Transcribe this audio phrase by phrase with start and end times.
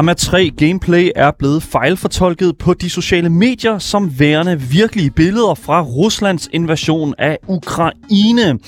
[0.00, 5.82] Arma 3 gameplay er blevet fejlfortolket på de sociale medier som værende virkelige billeder fra
[5.82, 8.58] Ruslands invasion af Ukraine.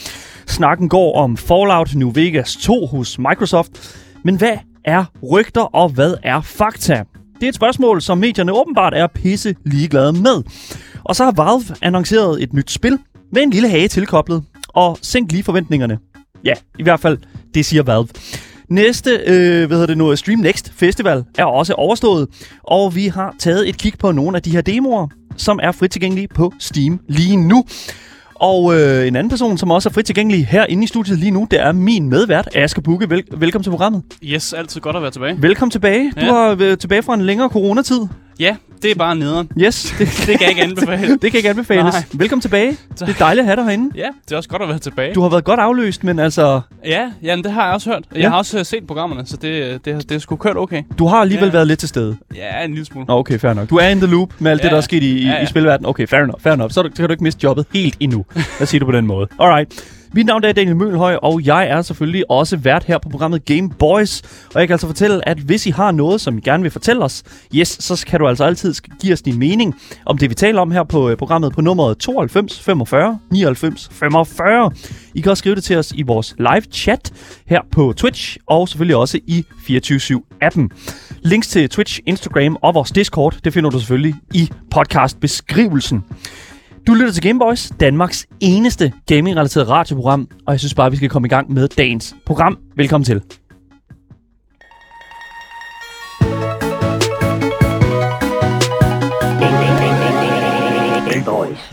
[0.46, 3.70] Snakken går om Fallout New Vegas 2 hos Microsoft.
[4.24, 7.04] Men hvad er rygter, og hvad er fakta?
[7.34, 10.42] Det er et spørgsmål, som medierne åbenbart er pisse ligeglade med.
[11.04, 12.98] Og så har Valve annonceret et nyt spil
[13.32, 14.44] med en lille hage tilkoblet.
[14.68, 15.98] Og sænk lige forventningerne.
[16.44, 17.18] Ja, i hvert fald,
[17.54, 18.08] det siger Valve.
[18.72, 22.28] Næste, øh, hvad hedder det nu, Stream Next Festival er også overstået,
[22.62, 25.90] og vi har taget et kig på nogle af de her demoer, som er frit
[25.90, 27.64] tilgængelige på Steam lige nu.
[28.34, 31.46] Og øh, en anden person, som også er frit tilgængelig herinde i studiet lige nu,
[31.50, 33.06] det er min medvært, Asger Bukke.
[33.10, 34.02] Vel- velkommen til programmet.
[34.24, 35.42] Yes, altid godt at være tilbage.
[35.42, 36.12] Velkommen tilbage.
[36.20, 36.32] Du Ja.
[36.32, 38.00] har været tilbage fra en længere coronatid.
[38.40, 39.48] Ja, det er bare nederen.
[39.60, 41.12] Yes, det, Det kan jeg ikke anbefale.
[41.22, 41.94] det kan ikke anbefales.
[41.94, 42.04] Nej.
[42.12, 42.76] Velkommen tilbage.
[42.96, 43.08] Tak.
[43.08, 43.90] Det er dejligt at have dig herinde.
[43.98, 45.14] Ja, det er også godt at være tilbage.
[45.14, 48.04] Du har været godt afløst, men altså, Ja, jamen, det har jeg også hørt.
[48.12, 48.28] Jeg Ja.
[48.28, 50.82] har også øh, set programmerne, så det, det, det er sgu kørt okay.
[50.98, 51.52] du har alligevel Ja.
[51.52, 52.16] været lidt til stede.
[52.36, 53.06] Ja, en lille smule.
[53.06, 53.70] Nå, okay, fair nok.
[53.70, 54.62] Du er in the loop med alt ja.
[54.62, 55.88] det, der er sket i, i, ja, ja, i spilverdenen.
[55.88, 56.72] Okay, fair enough, fair enough.
[56.72, 58.24] Så, du- så kan du ikke miste jobbet helt endnu.
[58.36, 59.28] Lad os sige det på den måde.
[59.40, 59.84] Alright.
[60.14, 63.70] Mit navn er Daniel Mølhøj, og jeg er selvfølgelig også vært her på programmet Game
[63.70, 64.22] Boys.
[64.54, 67.04] Og jeg kan altså fortælle, at hvis I har noget, som I gerne vil fortælle
[67.04, 67.22] os,
[67.54, 69.74] yes, så kan du altså altid give os din mening
[70.06, 74.70] om det, vi taler om her på øh, programmet på nummeret 92 45 99 45.
[75.14, 77.12] I kan også skrive det til os i vores live chat
[77.46, 80.68] her på Twitch, og selvfølgelig også i 24-7-appen.
[81.22, 86.04] Links til Twitch, Instagram og vores Discord, det finder du selvfølgelig i podcastbeskrivelsen.
[86.86, 91.26] Du lytter til Gameboys, Danmarks eneste gaming-relateret radioprogram, og jeg synes bare, vi skal komme
[91.26, 92.58] i gang med dagens program.
[92.76, 93.22] Velkommen til.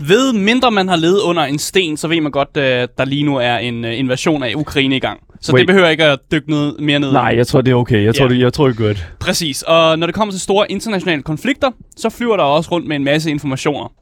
[0.08, 3.22] Ved mindre man har levet under en sten, så ved man godt, at der lige
[3.22, 5.20] nu er en øh, invasion af Ukraine i gang.
[5.40, 5.60] Så Wait.
[5.60, 7.12] det behøver ikke at dykke ned, mere ned.
[7.12, 8.04] Nej, jeg tror, det er okay.
[8.04, 9.06] Jeg tror, det, jeg tror det er godt.
[9.20, 9.62] Præcis.
[9.62, 13.04] Og når det kommer til store internationale konflikter, så flyver der også rundt med en
[13.04, 13.92] masse informationer.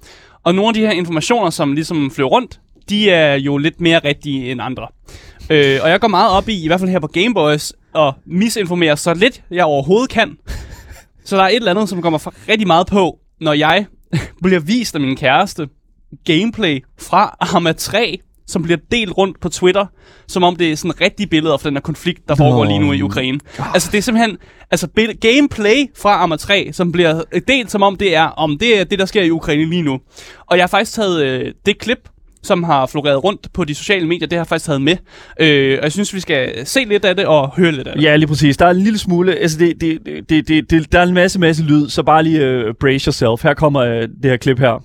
[0.44, 3.98] Og nogle af de her informationer, som ligesom flyver rundt, de er jo lidt mere
[3.98, 4.86] rigtige end andre.
[5.50, 8.96] Øh, og jeg går meget op i, i hvert fald her på Gameboys, at misinformere
[8.96, 10.36] så lidt jeg overhovedet kan.
[11.24, 13.86] Så der er et eller andet, som kommer rigtig meget på, når jeg
[14.42, 15.68] bliver vist af min kæreste
[16.24, 19.86] gameplay fra Arma 3, som bliver delt rundt på Twitter,
[20.28, 22.92] som om det er sådan rigtige billeder fra den her konflikt, der foregår lige nu
[22.92, 23.40] i Ukraine.
[23.74, 24.38] Altså det er simpelthen
[24.70, 24.88] altså
[25.20, 28.98] gameplay fra Arma 3, som bliver delt som om det er om det er det,
[28.98, 30.00] der sker i Ukraine lige nu.
[30.46, 32.08] Og jeg har faktisk taget øh, det klip,
[32.42, 34.96] som har floreret rundt på de sociale medier, det har jeg faktisk taget med.
[35.40, 38.02] Øh, og jeg synes, vi skal se lidt af det og høre lidt af det.
[38.02, 38.56] Ja, lige præcis.
[38.56, 39.34] Der er en lille smule...
[39.34, 39.98] Altså, det, det,
[40.28, 43.42] det, det, det, der er en masse, masse lyd, så bare lige uh, brace yourself.
[43.42, 44.84] Her kommer uh, det her klip her.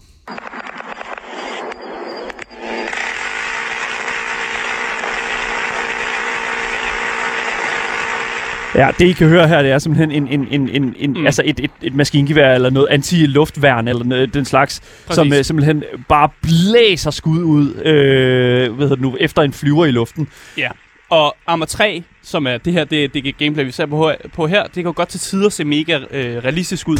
[8.76, 11.26] Ja, det I kan høre her, det er simpelthen en, en, en, en, en mm.
[11.26, 15.16] altså et, et, et maskingevær eller noget anti-luftværn eller noget, den slags, Præcis.
[15.16, 19.86] som uh, simpelthen bare blæser skud ud øh, hvad hedder det nu, efter en flyver
[19.86, 20.28] i luften.
[20.58, 20.70] Ja.
[21.10, 24.64] Og Arma 3, som er det her, det, det gameplay, vi ser på, på her,
[24.64, 26.98] det kan jo godt til tider se mega øh, realistisk ud.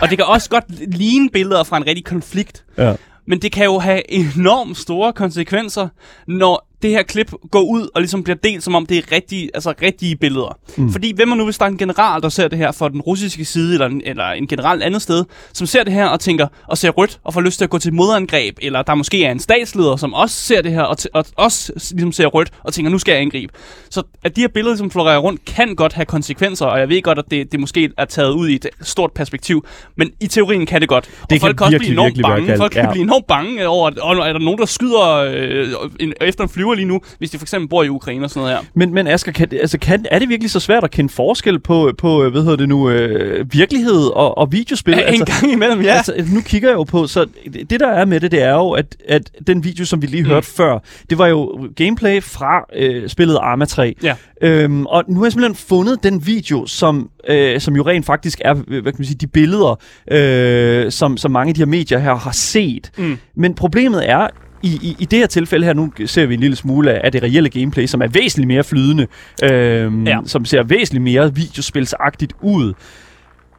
[0.00, 0.64] og det kan også godt
[0.94, 2.64] ligne billeder fra en rigtig konflikt.
[2.78, 2.94] Ja.
[3.26, 5.88] Men det kan jo have enormt store konsekvenser,
[6.26, 9.50] når det her klip går ud og ligesom bliver delt, som om det er rigtige,
[9.54, 10.58] altså rigtige billeder.
[10.76, 10.92] Mm.
[10.92, 13.00] Fordi hvem er nu, hvis der er en general, der ser det her fra den
[13.00, 16.46] russiske side, eller en, eller en general andet sted, som ser det her og tænker,
[16.66, 19.32] og ser rødt, og får lyst til at gå til modangreb, eller der måske er
[19.32, 22.90] en statsleder, som også ser det her, og, og også ligesom ser rødt, og tænker,
[22.90, 23.52] nu skal jeg angribe.
[23.90, 27.02] Så at de her billeder, som florerer rundt, kan godt have konsekvenser, og jeg ved
[27.02, 29.66] godt, at det, det måske er taget ud i et stort perspektiv,
[29.96, 31.10] men i teorien kan det godt.
[31.22, 32.56] Og kan folk kan også virkelig, blive enormt bange.
[32.56, 32.90] Folk kan ja.
[32.92, 35.68] blive enormt bange over, at er der nogen, der skyder øh,
[36.00, 38.40] en, efter en flyver lige nu, hvis de for eksempel bor i Ukraine og sådan
[38.40, 38.64] noget her.
[38.74, 41.92] Men, men Asger, kan, altså, kan, er det virkelig så svært at kende forskel på,
[41.98, 44.94] på hvad hedder det nu, øh, virkelighed og, og videospil?
[44.96, 45.92] Ja, en gang imellem, ja.
[45.96, 47.26] Altså, nu kigger jeg jo på, så
[47.70, 50.24] det der er med det, det er jo, at, at den video, som vi lige
[50.24, 50.56] hørte Mm.
[50.56, 50.78] før,
[51.10, 53.94] det var jo gameplay fra øh, spillet Arma 3.
[54.02, 54.14] Ja.
[54.42, 58.40] Øhm, og nu har jeg simpelthen fundet den video, som, øh, som jo rent faktisk
[58.44, 59.78] er, øh, hvad kan man sige, de billeder,
[60.10, 62.90] øh, som, som mange af de her medier her har set.
[62.98, 63.18] Mm.
[63.36, 64.28] Men problemet er,
[64.62, 67.12] i, i, i det her tilfælde her, nu ser vi en lille smule af, af
[67.12, 69.06] det reelle gameplay, som er væsentligt mere flydende,
[69.44, 70.18] øhm, Ja.
[70.26, 72.72] som ser væsentligt mere videospilsagtigt ud.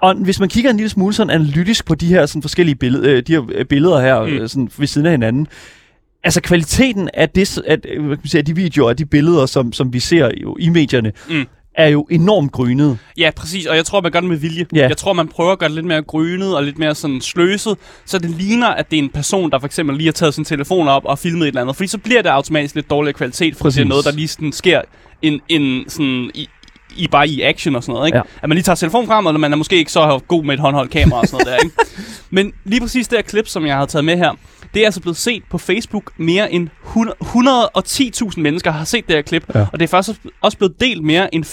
[0.01, 3.15] Og hvis man kigger en lille smule sådan analytisk på de her sådan forskellige billeder,
[3.15, 4.31] øh, de her øh, billeder her Mm.
[4.42, 4.48] mm.
[4.48, 5.48] sådan ved siden af hinanden,
[6.24, 9.06] altså kvaliteten af, det, at, øh, hvad kan man sige, af de videoer og de
[9.06, 11.45] billeder, som, som vi ser jo i medierne, Mm.
[11.75, 12.97] Er jo enormt grynet.
[13.18, 14.65] Ja, præcis, og jeg tror, man gør det med vilje.
[14.75, 14.88] Ja.
[14.88, 17.77] Jeg tror, man prøver at gøre det lidt mere grynet og lidt mere sådan sløset,
[18.06, 20.45] så det ligner, at det er en person, der for eksempel lige har taget sin
[20.45, 21.75] telefon op og filmet et eller andet.
[21.75, 24.51] Fordi så bliver det automatisk lidt dårligere kvalitet, fordi det er noget, der lige sådan
[24.51, 24.81] sker
[25.21, 26.50] en, en sådan i,
[26.95, 28.17] i bare i action og sådan noget, ikke?
[28.17, 28.24] Ja.
[28.41, 30.59] At man lige tager telefonen frem, og man er måske ikke så god med et
[30.59, 31.75] håndholdt kamera og sådan noget der, ikke?
[32.29, 34.31] Men lige præcis det her klip, som jeg har taget med her,
[34.73, 36.12] det er altså blevet set på Facebook.
[36.18, 39.44] Mere end 100 110.000 mennesker har set det her klip.
[39.56, 39.65] Ja.
[39.73, 41.45] Og det er faktisk også blevet delt mere end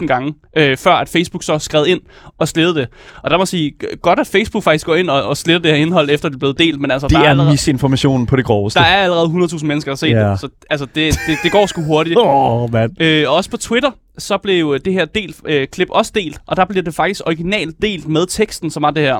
[0.00, 2.00] 25.000 gange, øh, før at Facebook så skrev ind
[2.38, 2.88] og slettede det.
[3.22, 5.78] Og der må sige, godt at Facebook faktisk går ind og, og sletter det her
[5.82, 6.80] indhold, efter det er blevet delt.
[6.80, 8.80] Men altså, Det der, er allerede, misinformation på det groveste.
[8.80, 10.30] der er allerede 100.000 mennesker, der har set Ja.
[10.30, 10.40] det.
[10.40, 12.18] Så altså, det, det, det går sgu hurtigt.
[12.20, 13.00] Åh, oh, mand.
[13.02, 16.56] Øh, og også på Twitter, så blev det her delt, øh, klip også delt, og
[16.56, 19.18] der blev det faktisk originalt delt med teksten, som er det her.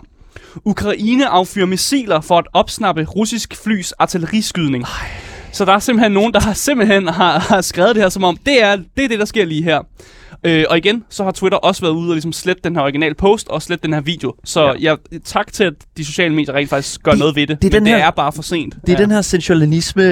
[0.64, 4.84] Ukraine affyrer missiler for at opsnappe russisk flys artilleriskydning.
[4.84, 5.08] Ej.
[5.52, 8.36] Så der er simpelthen nogen, der har simpelthen har, har skrevet det her, som om
[8.46, 9.82] det er, det er det, der sker lige her.
[10.44, 13.14] Øh, og igen, så har Twitter også været ude og ligesom slette den her original
[13.14, 14.34] post og slette den her video.
[14.44, 14.72] Så Ja.
[14.72, 14.94] ja.
[15.12, 17.62] jeg, tak til, at de sociale medier rent faktisk gør Det- noget ved det.
[17.62, 18.74] det men det her- er bare for sent.
[18.86, 19.02] Det er ja.
[19.02, 20.02] den her sensationalisme,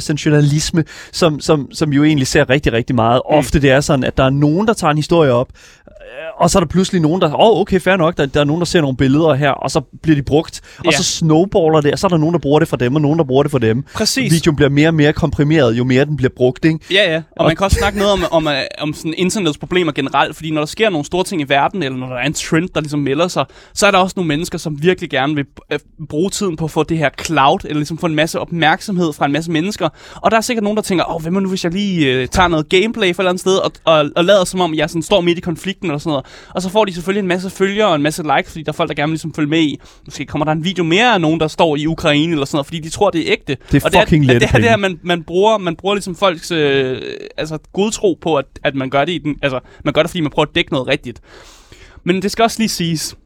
[0.00, 3.22] sensationalisme som, som, som jo egentlig ser rigtig, rigtig meget.
[3.30, 3.36] Mm.
[3.36, 5.48] Ofte det er sådan, at der er nogen, der tager en historie op,
[5.88, 5.92] øh,
[6.40, 8.44] og så er der pludselig nogen, der, åh, oh, okay, fair nok, der, der er
[8.44, 10.90] nogen, der ser nogle billeder her, og så bliver de brugt, og Ja.
[10.96, 13.18] så snowballer det, og så er der nogen, der bruger det for dem, og nogen,
[13.18, 13.84] der bruger det for dem.
[13.94, 14.32] Præcis.
[14.32, 16.78] Videoen bliver mere og mere komprimeret, jo mere den bliver brugt, ikke?
[16.90, 17.22] Ja, ja.
[17.36, 20.50] Og man kan også snakke noget om, om, øh, om sådan internets problemer generelt, fordi
[20.50, 22.80] når der sker nogle store ting i verden, eller når der er en trend, der
[22.80, 23.44] ligesom melder sig,
[23.74, 26.70] så er der også nogle mennesker, som virkelig gerne vil øh, bruge tiden på at
[26.70, 29.88] få det her cloud, eller ligesom få en masse opmærksomhed fra en masse mennesker.
[30.14, 32.48] Og der er sikkert nogen, der tænker, åh, hvad nu, hvis jeg lige øh, tager
[32.48, 35.02] noget gameplay fra et eller andet sted, og, og, og lader som om, jeg sådan
[35.02, 36.26] står midt i konflikten, eller sådan noget.
[36.54, 38.76] Og så får de selvfølgelig en masse følgere og en masse likes, fordi der er
[38.76, 39.80] folk, der gerne vil ligesom følge med i.
[40.04, 42.66] Måske kommer der en video mere af nogen, der står i Ukraine, eller sådan noget,
[42.66, 43.56] fordi de tror, det er ægte.
[43.72, 45.76] Det er og fucking det er, lette det er det her, man, man bruger, man
[45.76, 47.02] bruger ligesom folks øh,
[47.36, 50.20] altså godtro på, at, at man gør det i den, altså man gør det, fordi
[50.20, 51.20] man prøver at dække noget rigtigt.
[52.04, 53.16] Men det skal også lige siges,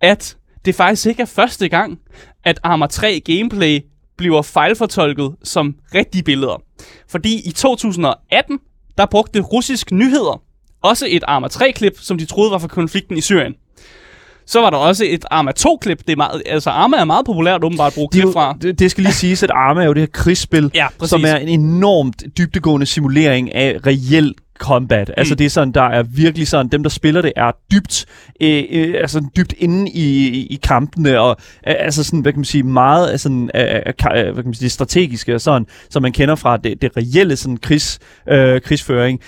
[0.00, 1.98] at det faktisk ikke er første gang,
[2.44, 3.80] at Arma 3 gameplay
[4.18, 6.62] bliver fejlfortolket som rigtige billeder.
[7.08, 8.58] Fordi i 2018,
[8.98, 10.42] der brugte russisk nyheder
[10.82, 13.54] også et Arma 3-klip, som de troede var fra konflikten i Syrien.
[14.46, 15.98] Så var der også et Arma 2-klip.
[15.98, 18.56] Det er meget, altså Arma er meget populært åbenbart at bruge Det, klip fra.
[18.62, 21.10] det, det skal lige siges, at Arma er jo det her krigsspil, Ja, præcis.
[21.10, 25.08] som er en enormt dybtegående simulering af reel combat.
[25.08, 25.14] Mm.
[25.16, 28.06] Altså det er sådan, der er virkelig sådan, dem der spiller det er dybt,
[28.40, 31.36] øh, øh, altså dybt inde i, i, i kampene, og
[31.68, 34.54] øh, altså sådan, hvad kan man sige, meget af sådan, øh, øh, hvad kan man
[34.54, 37.98] sige, strategiske og sådan, som man kender fra det, det reelle sådan krigs,
[38.28, 39.20] øh, krigsføring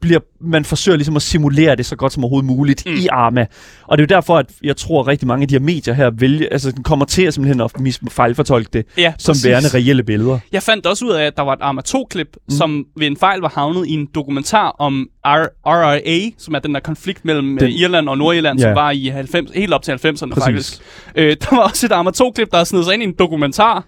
[0.00, 2.92] bliver, man forsøger ligesom at simulere det så godt som overhovedet muligt mm.
[2.94, 3.46] i Arma.
[3.86, 5.94] Og det er jo derfor, at jeg tror, at rigtig mange af de her medier
[5.94, 7.72] her vælger, altså den kommer til at simpelthen at
[8.12, 9.44] fejlfortolke det Ja, som præcis.
[9.46, 10.38] værende reelle billeder.
[10.52, 12.54] Jeg fandt også ud af, at der var et Arma 2-klip, mm.
[12.56, 16.74] som ved en fejl var havnet i en dokumentar om R- RRA, som er den
[16.74, 18.64] der konflikt mellem Den- den, Irland og Nordirland, Ja.
[18.64, 19.98] som var i 90, helt op til 90'erne
[20.30, 20.44] Præcis.
[20.44, 20.80] faktisk.
[21.16, 23.84] Øh, der var også et Arma 2-klip, der sned sig ind i en dokumentar.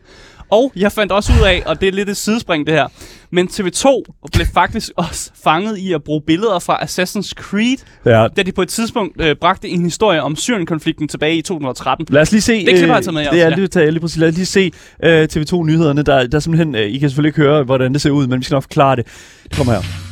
[0.50, 2.87] Og jeg fandt også ud af, og det er lidt et sidespring det her,
[3.31, 4.02] men TV2
[4.32, 8.62] blev faktisk også fanget i at bruge billeder fra Assassin's Creed, Ja, da de på
[8.62, 12.06] et tidspunkt øh, bragte en historie om Syrien-konflikten tilbage i 2013.
[12.10, 12.66] Lad os lige se.
[12.66, 13.54] Det klip har jeg øh, taget med, Det også, er ja.
[13.56, 14.16] lige, lige præcis.
[14.16, 14.72] Lad os lige se
[15.04, 16.03] øh, TV2-nyhederne.
[16.03, 18.38] Der, der er simpelthen, øh, I kan selvfølgelig ikke høre, hvordan det ser ud, men
[18.38, 19.06] vi skal nok forklare det.
[19.44, 20.06] Det kommer her.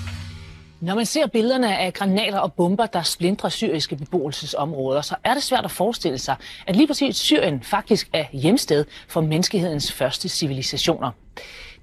[0.80, 5.42] Når man ser billederne af granater og bomber, der splindrer syriske beboelsesområder, så er det
[5.42, 11.10] svært at forestille sig, at lige præcis Syrien faktisk er hjemsted for menneskehedens første civilisationer.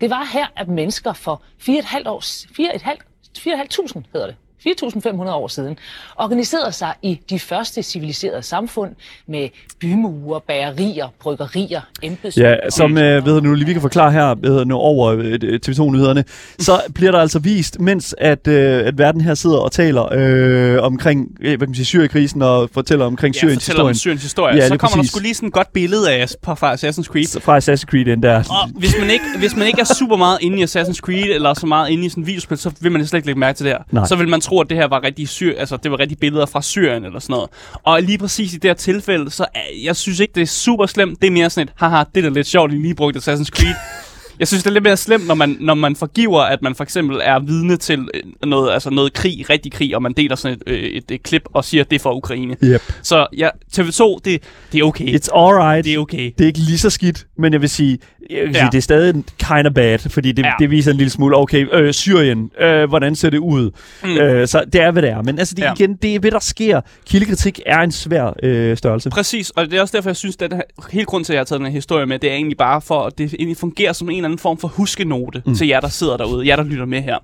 [0.02, 2.98] Det var her, at mennesker for 4,5 år, 4,5
[3.38, 4.36] 4.500 hedder det,
[4.68, 5.78] 4.500 år siden,
[6.16, 8.92] organiserede sig i de første civiliserede samfund
[9.28, 9.50] med
[9.80, 12.48] bymure, bagerier, bryggerier, embedsmænd.
[12.48, 16.24] Ja, som øh, ved nu lige vi kan forklare her ved nu over øh, TV2-nyhederne,
[16.60, 20.84] så bliver der altså vist, mens at, øh, at verden her sidder og taler øh,
[20.84, 24.12] omkring, øh, hvad kan man sige, Syrienkrisen og fortæller omkring Ja, Syriens fortæller om historie
[24.12, 24.56] Syriens historie.
[24.56, 25.12] Ja, så kommer der præcis.
[25.12, 27.42] sgu lige sådan et godt billede af på fra Assassin's Creed.
[27.42, 28.38] fra Assassin's Creed den der.
[28.38, 31.54] Og hvis man, ikke, hvis man ikke er super meget inde i Assassin's Creed, eller
[31.54, 33.66] så meget inde i sådan et videospil, så vil man slet ikke lægge mærke til
[33.66, 33.80] det her.
[33.92, 34.06] Nej.
[34.06, 36.46] Så vil man tro, at det her var rigtig syr, altså det var rigtig billeder
[36.46, 37.50] fra Syrien eller sådan noget.
[37.84, 39.46] Og lige præcis i det her tilfælde, så
[39.84, 41.22] jeg synes ikke, det er super slemt.
[41.22, 43.50] Det er mere sådan et, haha, det er da lidt sjovt, I lige brugte Assassin's
[43.50, 43.76] Creed.
[44.40, 46.84] Jeg synes, det er lidt mere slemt, når man, når man forgiver, at man for
[46.84, 50.58] eksempel er vidne til øh, noget, altså noget krig, rigtig krig, og man deler sådan
[50.58, 52.56] et, øh, et, et klip og siger, at det er fra Ukraine.
[52.64, 52.82] Yep.
[53.04, 55.20] Så ja, TV2, det, det er okay.
[55.20, 55.86] It's alright.
[55.86, 56.32] Det er okay.
[56.38, 58.00] Det er ikke lige så skidt, men jeg vil sige,
[58.32, 58.60] jeg vil Ja.
[58.60, 60.52] sige det er stadig kind of bad, fordi det, Ja.
[60.60, 63.72] det viser en lille smule, okay, øh, Syrien, øh, hvordan ser det ud?
[64.04, 64.10] Mm.
[64.18, 65.22] Øh, så det er, hvad det er.
[65.22, 65.74] Men altså, det, Ja.
[65.74, 66.82] igen, det er, hvad der sker.
[67.06, 69.10] Kildekritik er en svær øh, størrelse.
[69.10, 71.36] Præcis, og det er også derfor, jeg synes, at det her, hele grunden til, at
[71.36, 73.58] jeg har taget den her historie med, det er egentlig bare for, at det egentlig
[73.58, 75.56] fungerer som en eller anden form for huskenote mm.
[75.56, 77.18] til jer, der sidder derude, jer, der lytter med her.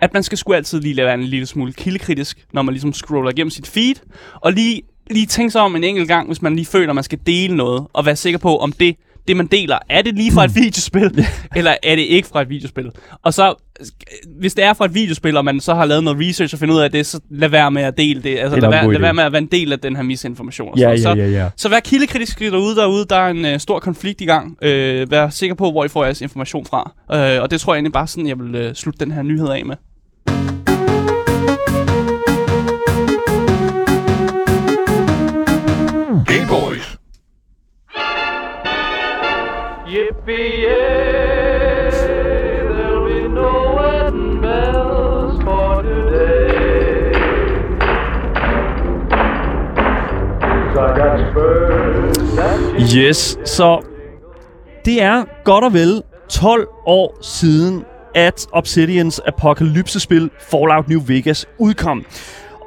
[0.00, 3.30] at man skal sgu altid lige lade en lille smule kildekritisk, når man ligesom scroller
[3.30, 3.94] igennem sit feed,
[4.34, 7.04] og lige, lige tænke sig om en enkelt gang, hvis man lige føler, at man
[7.04, 8.96] skal dele noget, og være sikker på, om det,
[9.30, 12.48] det man deler, er det lige fra et videospil, eller er det ikke fra et
[12.48, 12.90] videospil?
[13.22, 13.54] Og så,
[14.38, 16.74] hvis det er fra et videospil, og man så har lavet noget research og finde
[16.74, 18.38] ud af det, så lad være med at dele det.
[18.38, 20.72] Altså, lad, være, lad være med at være en del af den her misinformation.
[20.72, 21.48] Og Ja, ja, så, ja, ja.
[21.56, 23.04] så vær kildekritisk derude, derude.
[23.10, 24.56] Der er en øh, stor konflikt i gang.
[24.62, 26.92] Øh, vær sikker på, hvor I får jeres information fra.
[27.12, 29.48] Øh, og det tror jeg egentlig bare sådan, jeg vil øh, slutte den her nyhed
[29.48, 29.76] af med.
[52.96, 53.82] Yes, så
[54.84, 57.84] det er godt og vel 12 år siden,
[58.14, 62.04] at Obsidians apokalypsespil Fallout New Vegas udkom.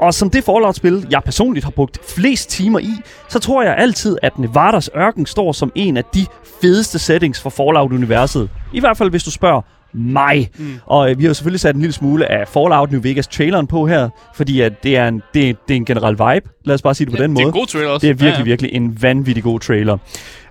[0.03, 2.91] Og som det Fallout-spil, jeg personligt har brugt flest timer i,
[3.29, 6.25] så tror jeg altid, at Nevadas ørken står som en af de
[6.61, 8.49] fedeste settings for Fallout-universet.
[8.73, 9.61] I hvert fald, hvis du spørger
[9.93, 10.49] mig.
[10.57, 10.79] Mm.
[10.85, 13.87] Og øh, vi har jo selvfølgelig sat en lille smule af Fallout New Vegas-traileren på
[13.87, 16.49] her, fordi at det, er en, det, det er en generel vibe.
[16.65, 17.43] Lad os bare sige det på den det måde.
[17.43, 18.07] er en god trailer også.
[18.07, 19.97] Det er virkelig, virkelig en vanvittig god trailer.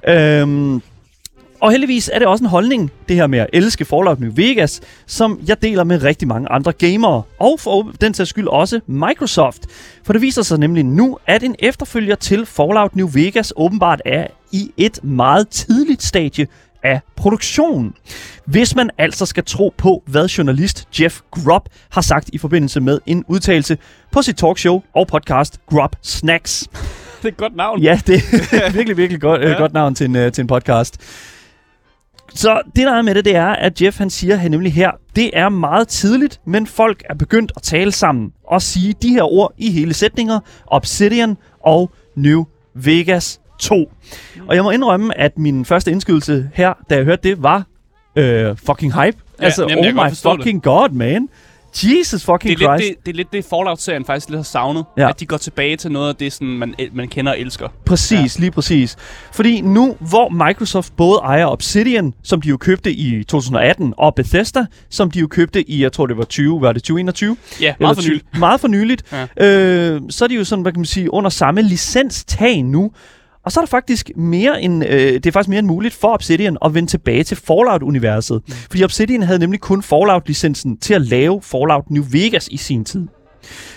[0.08, 0.82] Øhm,
[1.62, 4.80] og heldigvis er det også en holdning, det her med at elske Fallout New Vegas,
[5.06, 9.66] som jeg deler med rigtig mange andre gamere, og for den sags skyld også Microsoft.
[10.04, 14.26] For det viser sig nemlig nu, at en efterfølger til Fallout New Vegas åbenbart er
[14.52, 16.46] i et meget tidligt stadie
[16.82, 17.94] af produktion.
[18.46, 22.98] Hvis man altså skal tro på, hvad journalist Jeff Grubb har sagt i forbindelse med
[23.06, 23.78] en udtalelse
[24.12, 26.68] på sit talkshow og podcast Grubb Snacks.
[27.22, 27.80] det er et godt navn.
[27.82, 29.46] Ja, det er virkelig, virkelig godt, ja.
[29.46, 29.52] Ja.
[29.52, 30.98] øh, godt navn til en, øh, til en podcast.
[32.34, 34.90] Så det der er med det, det er, at Jeff han siger her nemlig her,
[35.16, 39.22] det er meget tidligt, men folk er begyndt at tale sammen og sige de her
[39.22, 43.92] ord i hele sætninger, Obsidian og New Vegas 2.
[44.48, 47.66] Og jeg må indrømme, at min første indskydelse her, da jeg hørte det, var
[48.16, 49.18] øh, fucking hype.
[49.40, 50.38] Ja, altså, jamen, oh my forstå det.
[50.38, 51.28] fucking god, man.
[51.82, 52.88] Jesus fucking Det er, Christ.
[52.88, 54.84] lidt, det, det er lidt det, Fallout-serien faktisk lidt har savnet.
[54.98, 55.08] Ja.
[55.08, 57.68] At de går tilbage til noget af det, sådan, man, man kender og elsker.
[57.86, 58.40] Præcis, ja.
[58.40, 58.96] lige præcis.
[59.32, 64.66] Fordi nu, hvor Microsoft både ejer Obsidian, som de jo købte i 2018, og Bethesda,
[64.90, 67.36] som de jo købte i, jeg tror det var 20, var det 2021?
[67.60, 68.38] Ja, meget for nyligt.
[68.38, 69.02] Meget for nyligt.
[69.38, 69.46] Ja.
[69.46, 72.92] Øh, så er de jo sådan, hvad kan man sige, under samme licenstag nu.
[73.44, 76.14] Og så er der faktisk mere end, øh, det er faktisk mere end muligt for
[76.14, 78.42] Obsidian at vende tilbage til Fallout-universet.
[78.46, 78.54] Mm.
[78.70, 83.06] Fordi Obsidian havde nemlig kun Fallout-licensen til at lave Fallout New Vegas i sin tid.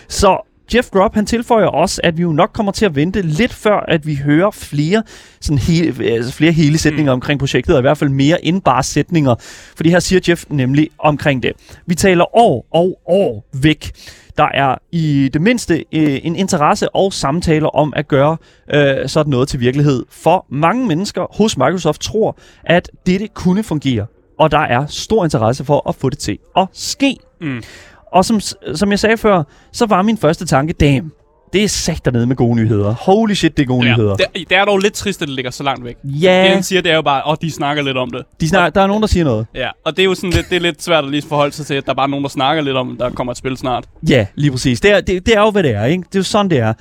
[0.08, 0.38] Så
[0.74, 3.80] Jeff Grubb, han tilføjer også, at vi jo nok kommer til at vente lidt før,
[3.88, 5.04] at vi hører flere,
[5.42, 7.18] sådan hele, altså flere hele sætninger mm.
[7.18, 9.36] omkring projektet, og i hvert fald mere end bare sætninger.
[9.76, 11.52] Fordi her siger Jeff nemlig omkring det.
[11.86, 13.92] Vi taler år og år væk.
[14.38, 18.38] Der er i det mindste øh, en interesse og samtaler om at gøre
[18.74, 20.06] øh, sådan noget til virkelighed.
[20.10, 24.06] For mange mennesker hos Microsoft tror, at dette kunne fungere.
[24.40, 27.18] Og der er stor interesse for at få det til at ske.
[27.42, 27.64] Mm.
[28.12, 28.40] Og som,
[28.76, 31.12] som jeg sagde før, så var min første tanke, damn,
[31.54, 32.94] det er sagt dernede med gode nyheder.
[32.94, 34.16] Holy shit, det er gode Ja, nyheder.
[34.16, 35.96] det, det er dog lidt trist, at det ligger så langt væk.
[36.02, 38.22] Det, Ja, han siger, det er jo bare, at de snakker lidt om det.
[38.42, 39.48] de snak, der er nogen, der siger noget.
[39.56, 41.66] Ja, og det er jo sådan lidt, det er lidt svært at lige forholde sig
[41.66, 43.86] til, at der er bare nogen, der snakker lidt om, der kommer et spil snart.
[44.10, 44.82] Ja, lige præcis.
[44.82, 46.04] Det er, det, det er jo, hvad det er, ikke?
[46.10, 46.74] Det er jo sådan, det er.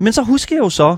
[0.00, 0.96] Men så husker jeg jo så,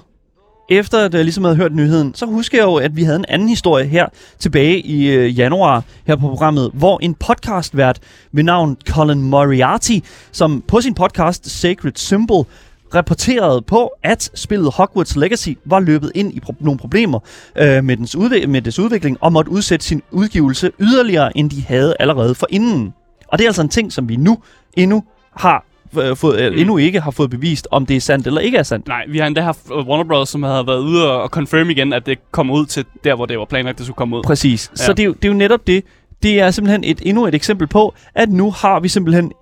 [0.70, 3.24] efter at jeg ligesom havde hørt nyheden, så husker jeg jo, at vi havde en
[3.28, 4.06] anden historie her
[4.38, 7.98] tilbage i øh, januar her på programmet, hvor en podcastvært
[8.32, 9.98] ved navn Colin Moriarty,
[10.32, 12.46] som på sin podcast Sacred Symbol
[12.94, 17.18] rapporterede på, at spillet Hogwarts Legacy var løbet ind i pro- nogle problemer
[17.56, 21.62] øh, med, dens udvi- med dets udvikling og måtte udsætte sin udgivelse yderligere, end de
[21.62, 22.94] havde allerede for inden.
[23.28, 24.38] Og det er altså en ting, som vi nu
[24.74, 25.04] endnu
[25.36, 25.64] har
[25.98, 28.62] øh, fået, øh, endnu ikke har fået bevist, om det er sandt eller ikke er
[28.62, 28.88] sandt.
[28.88, 31.92] Nej, vi har endda haft uh, Warner Bros., som havde været ude og, confirm igen,
[31.92, 34.22] at det kommer ud til der, hvor det var planlagt, det skulle komme ud.
[34.22, 34.70] Præcis.
[34.78, 34.84] Ja.
[34.84, 35.84] Så det er, jo, det er jo netop det.
[36.22, 39.32] Det er simpelthen et, endnu et eksempel på, at nu har vi simpelthen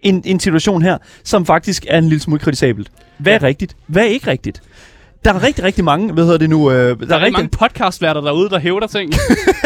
[0.00, 2.88] en, en situation her, som faktisk er en lille smule kritisabelt.
[3.18, 3.46] Hvad er Ja.
[3.46, 3.76] rigtigt?
[3.86, 4.62] Hvad er ikke rigtigt?
[5.24, 6.70] Der er rigtig, rigtig mange, hvad hedder det nu?
[6.70, 9.12] Øh, der, Der er er rigtig rigtig, mange podcastværter derude, der hævder ting.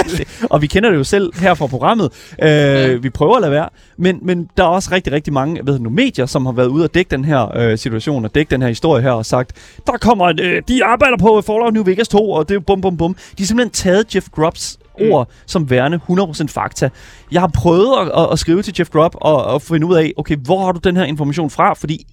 [0.51, 2.11] og vi kender det jo selv her fra programmet.
[2.43, 3.69] Øh, Vi prøver at lade være.
[3.99, 6.53] Men, men der er også rigtig, rigtig mange hvad hedder det nu, medier, som har
[6.53, 9.27] været ude og dække den her øh, situation, og dække den her historie her, og
[9.27, 9.53] sagt,
[9.87, 12.81] der kommer en, øh, de arbejder på Fallout New Vegas 2, og det er bum,
[12.81, 13.15] bum, bum.
[13.15, 15.11] De har simpelthen taget Jeff Grubbs Mm.
[15.11, 15.35] ord mm.
[15.47, 16.91] som værende 100% fakta.
[17.33, 20.13] Jeg har prøvet at, at, at skrive til Jeff Grubb og, og finde ud af,
[20.17, 21.75] okay, hvor har du den her information fra?
[21.75, 22.07] Fordi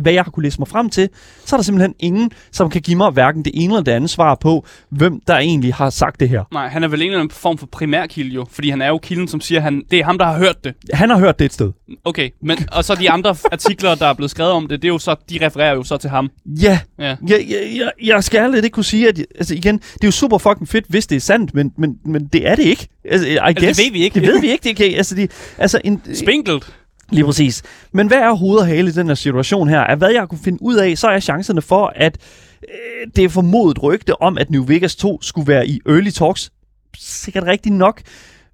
[0.00, 1.08] hvad jeg har kunne læse mig frem til,
[1.44, 4.10] så er der simpelthen ingen, som kan give mig hverken det ene eller det andet
[4.10, 6.44] svar på, hvem der egentlig har sagt det her.
[6.52, 8.98] Nej, han er vel en eller anden form for primærkilde jo, fordi han er jo
[8.98, 10.74] kilden, som siger, han, det er ham, der har hørt det.
[10.94, 11.72] Han har hørt det et sted.
[12.04, 14.92] Okay, men, og så de andre artikler, der er blevet skrevet om det, det er
[14.92, 16.30] jo så, de refererer jo så til ham.
[16.46, 17.04] Ja, Ja.
[17.28, 20.10] jeg, jeg, jeg, jeg skal ærligt ikke kunne sige, at altså igen, det er jo
[20.10, 22.88] super fucking fedt, hvis det er sandt, men, men, men det er det ikke.
[23.04, 23.80] Altså, I det guess.
[23.80, 24.20] ved vi ikke.
[24.20, 24.68] Det ved vi ikke.
[24.68, 26.74] Det kan, altså, de, altså en, Spinkelt.
[27.12, 27.62] Lige præcis.
[27.92, 29.80] Men hvad er hoved og hale i den her situation her?
[29.80, 32.18] Af hvad jeg kunne finde ud af, så er chancerne for, at
[32.62, 36.50] øh, det er formodet rygte om, at New Vegas 2 skulle være i early talks,
[36.98, 38.02] sikkert rigtigt nok.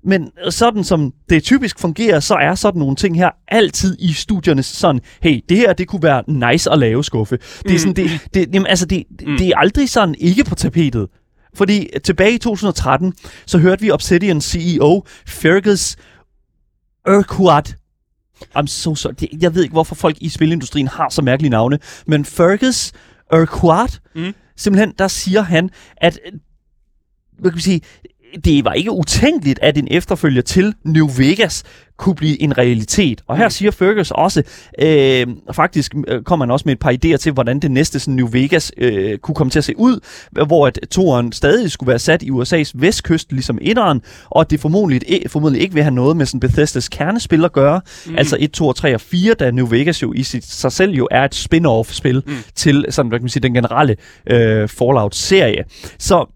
[0.06, 4.62] Men sådan som det typisk fungerer, så er sådan nogle ting her altid i studierne
[4.62, 7.38] sådan, hey, det her, det kunne være nice at lave skuffe.
[7.62, 9.36] Det er sådan, det, det, jamen, altså, det, Mm.
[9.38, 11.08] det er aldrig sådan ikke på tapetet.
[11.54, 13.12] Fordi tilbage i 2013,
[13.46, 15.96] så hørte vi Obsidian CEO Fergus
[17.08, 17.74] Urquhart
[18.58, 19.12] I'm so sorry.
[19.20, 21.78] Det- Jeg ved ikke, hvorfor folk i spilindustrien har så mærkelige navne.
[22.06, 22.92] Men Fergus
[23.34, 24.34] Urquhart, Mm.
[24.56, 26.18] simpelthen, der siger han, at
[27.38, 27.80] hvad kan vi sige,
[28.44, 31.62] det var ikke utænkeligt, at en efterfølger til New Vegas
[31.98, 33.22] kunne blive en realitet.
[33.26, 33.50] Og her Mm.
[33.50, 34.42] siger Fergus også,
[34.82, 38.14] øh, faktisk øh, kommer han også med et par idéer til, hvordan det næste sådan,
[38.14, 40.00] New Vegas øh, kunne komme til at se ud,
[40.46, 44.00] hvor at toren stadig skulle være sat i USA's vestkyst, ligesom etteren,
[44.30, 47.52] og at det formodentlig, eh, formodentlig ikke vil have noget med sådan Bethesdas kernespil at
[47.52, 48.18] gøre, mm.
[48.18, 51.08] altså 1, 2, 3 og 4, da New Vegas jo i sit, sig selv jo
[51.10, 52.32] er et spin-off-spil mm.
[52.54, 53.96] til sådan, hvad kan man sige, den generelle
[54.30, 55.64] øh, Fallout-serie.
[55.98, 56.30] Så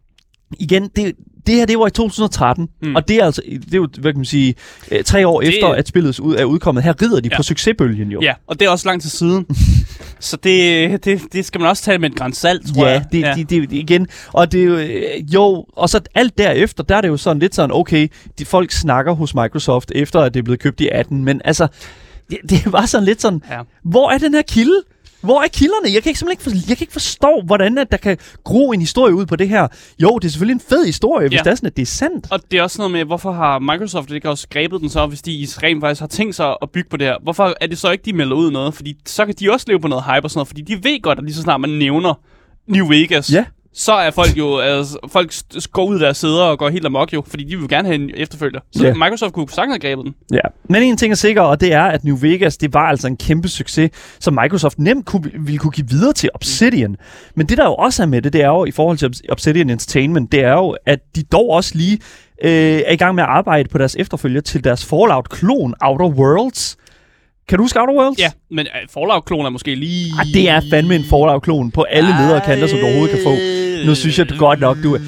[0.59, 1.13] igen, det,
[1.47, 2.95] det her, det var i 2013, Mm.
[2.97, 4.55] og det er altså, det er jo, hvad kan man sige,
[4.93, 6.85] øh, tre år Det- efter, at spillet ud, er udkommet.
[6.85, 7.37] Her rider de Ja.
[7.37, 8.21] på succesbølgen jo.
[8.23, 9.47] Ja, og det er også lang tid siden.
[10.21, 13.05] så det, det, det skal man også tage med et græns salt, tror Ja, jeg.
[13.13, 13.35] det, ja.
[13.37, 14.07] Det, det, igen.
[14.33, 17.41] Og det er jo, øh, jo, og så alt derefter, der er det jo sådan
[17.41, 20.89] lidt sådan, okay, de folk snakker hos Microsoft, efter at det er blevet købt i
[20.93, 21.67] 18, men altså,
[22.31, 23.61] det, det var sådan lidt sådan, Ja.
[23.85, 24.83] hvor er den her kilde?
[25.21, 25.95] Hvor er kilderne?
[25.95, 28.73] Jeg kan ikke simpelthen ikke, for, jeg kan ikke forstå, hvordan at der kan gro
[28.73, 29.69] en historie ud på det her.
[30.03, 31.43] Jo, det er selvfølgelig en fed historie, hvis Ja.
[31.43, 32.27] det er sådan, at det er sandt.
[32.31, 35.23] Og det er også noget med, hvorfor har Microsoft ikke også grebet den så, hvis
[35.23, 37.17] de rent faktisk har tænkt sig at bygge på det her?
[37.23, 38.75] Hvorfor er det så ikke, de melder ud noget?
[38.75, 41.03] Fordi så kan de også leve på noget hype og sådan noget, fordi de ved
[41.03, 42.15] godt, at lige så snart man nævner
[42.67, 43.45] New Vegas, Ja.
[43.81, 45.33] Så er folk jo, altså, folk
[45.73, 47.95] går ud af deres sæder og går helt amok jo, fordi de vil gerne have
[48.03, 48.61] en efterfølger.
[48.77, 48.95] Så Ja.
[48.95, 50.15] Microsoft kunne sagtens have grebet den.
[50.33, 53.07] Ja, men en ting er sikker, og det er, at New Vegas, det var altså
[53.07, 56.97] en kæmpe succes, som Microsoft nemt kunne, ville kunne give videre til Obsidian.
[57.35, 59.33] Men det der jo også er med det, det er jo i forhold til Obs-
[59.33, 61.99] Obsidian Entertainment, det er jo, at de dog også lige
[62.45, 66.77] øh, er i gang med at arbejde på deres efterfølger til deres Fallout-klon Outer Worlds.
[67.49, 68.19] Kan du huske Outer Worlds?
[68.19, 70.13] Ja, men uh, Fallout-klon er måske lige...
[70.21, 73.58] Ah, det er fandme en Fallout-klon på alle ledere kanter, som du overhovedet kan få.
[73.87, 74.99] Nu synes jeg godt nok, du er...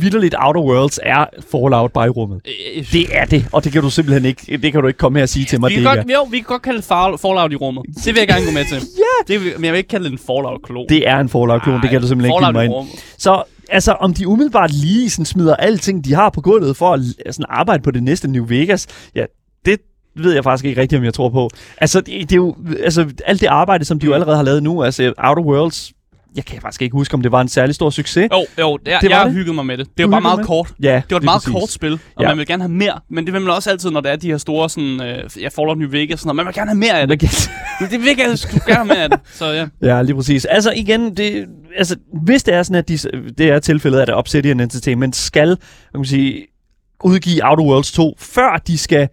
[0.00, 2.40] Vitterligt Outer Worlds er Fallout i rummet.
[2.76, 5.18] Øh, Det er det, og det kan du simpelthen ikke, det kan du ikke komme
[5.18, 5.96] her og sige til mig, vi det kan er.
[5.96, 7.84] godt, jo, vi kan godt kalde det Fall- Fallout i rummet.
[7.96, 8.76] Det vil jeg gerne gå med til.
[8.76, 9.34] ja!
[9.34, 10.86] Det men jeg vil ikke kalde det en Fallout-klon.
[10.88, 12.98] Det er en Fallout-klon, det kan du simpelthen ikke give Fallout mig ind.
[13.18, 17.00] Så altså, om de umiddelbart lige sådan, smider alting, de har på gulvet for at
[17.34, 19.24] sådan, arbejde på det næste New Vegas, ja,
[19.66, 19.80] det
[20.16, 21.50] ved jeg faktisk ikke rigtigt, om jeg tror på.
[21.78, 24.14] Altså, det, det er jo, altså, alt det arbejde, som de jo Mm.
[24.14, 25.92] allerede har lavet nu, altså Outer Worlds,
[26.36, 28.28] jeg kan faktisk ikke huske, om det var en særlig stor succes.
[28.32, 29.32] Jo, jo, det, Det jeg, var jeg har det.
[29.34, 29.86] hygget mig med det.
[29.98, 30.44] Det var bare hyggede meget med?
[30.46, 30.72] kort.
[30.82, 31.52] Ja, Det var et meget præcis.
[31.60, 32.28] kort spil, og Ja.
[32.28, 33.00] man vil gerne have mere.
[33.10, 35.48] Men det vil man også altid, når der er de her store sådan, øh, ja,
[35.48, 36.36] Fallout New Vegas, sådan.
[36.36, 37.20] Man vil gerne have mere af det.
[37.90, 38.38] Det, vil jeg gerne,
[38.74, 39.20] have mere af det.
[39.32, 39.66] Så ja.
[39.96, 40.44] Ja, lige præcis.
[40.44, 41.46] Altså igen, det,
[41.78, 42.98] altså, hvis det er sådan, at de,
[43.38, 45.56] det er tilfældet, at Obsidian Entertainment skal hvad
[45.92, 46.46] kan man sige,
[47.04, 49.08] udgive Outer Worlds 2, før de skal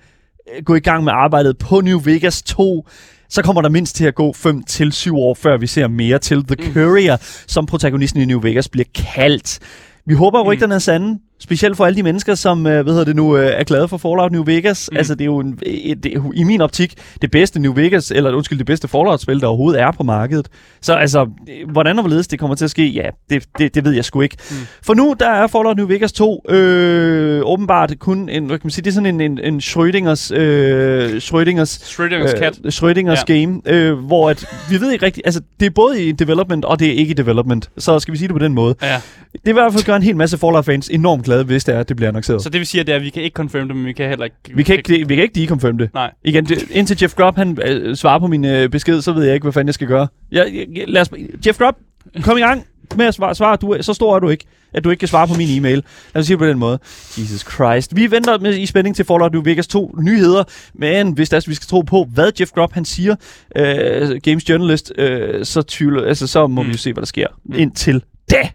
[0.57, 2.87] øh, gå i gang med arbejdet på New Vegas 2,
[3.31, 6.19] så kommer der mindst til at gå 5 til 7 år, før vi ser mere
[6.19, 6.73] til The Mm.
[6.73, 7.17] Courier,
[7.47, 9.59] som protagonisten i New Vegas bliver kaldt.
[10.05, 11.19] Vi håber, at rygterne er sande.
[11.41, 13.97] Specielt for alle de mennesker, som øh, hvad hedder det nu, øh, er glade for
[13.97, 14.89] Fallout New Vegas.
[14.91, 14.97] Mm.
[14.97, 18.11] Altså, det er jo en, et, det, er i min optik det bedste New Vegas,
[18.11, 20.47] eller undskyld, det bedste Fallout-spil, der overhovedet er på markedet.
[20.81, 23.85] Så altså, øh, hvordan og hvorledes det kommer til at ske, ja, det, det, det
[23.85, 24.37] ved jeg sgu ikke.
[24.51, 24.55] Mm.
[24.83, 28.71] For nu, der er Fallout New Vegas 2 øh, åbenbart kun en, hvad kan man
[28.71, 32.61] sige, det er sådan en, en, en Schrödingers, øh, Schrödingers Schrödingers.
[32.63, 33.33] Øh, Schrödingers ja.
[33.33, 36.79] game, øh, hvor at, vi ved ikke rigtigt, altså det er både i development, og
[36.79, 37.69] det er ikke i development.
[37.77, 38.75] Så skal vi sige det på den måde.
[38.81, 39.01] Ja.
[39.33, 41.79] Det vil i hvert fald gøre en hel masse Fallout-fans enormt glade, hvis det er,
[41.79, 42.43] at det bliver annonceret.
[42.43, 43.93] Så det vil sige, at, det er, at vi kan ikke confirm det, men vi
[43.93, 44.35] kan heller ikke...
[44.53, 45.89] vi kan ikke, vi kan ikke deconfirm det.
[45.93, 46.11] Nej.
[46.23, 49.33] Igen, det, indtil Jeff Grubb han øh, svarer på min øh, besked, så ved jeg
[49.33, 50.07] ikke, hvad fanden jeg skal gøre.
[50.31, 51.09] Jeg, jeg, lad os,
[51.47, 51.77] Jeff Grubb,
[52.23, 52.65] kom i gang
[52.95, 53.35] med at svare.
[53.35, 53.55] svare.
[53.55, 55.83] Du, så stor er du ikke, at du ikke kan svare på min e-mail.
[56.13, 56.79] Lad os sige på den måde.
[57.17, 57.95] Jesus Christ.
[57.95, 61.49] Vi venter med i spænding til Fallout New Vegas 2 nyheder, men hvis det er,
[61.49, 63.15] vi skal tro på, hvad Jeff Grubb han siger,
[63.55, 66.67] øh, Games Journalist, øh, så, tvivler, altså, så må mm.
[66.67, 67.55] vi jo se, hvad der sker mm.
[67.57, 68.49] indtil da.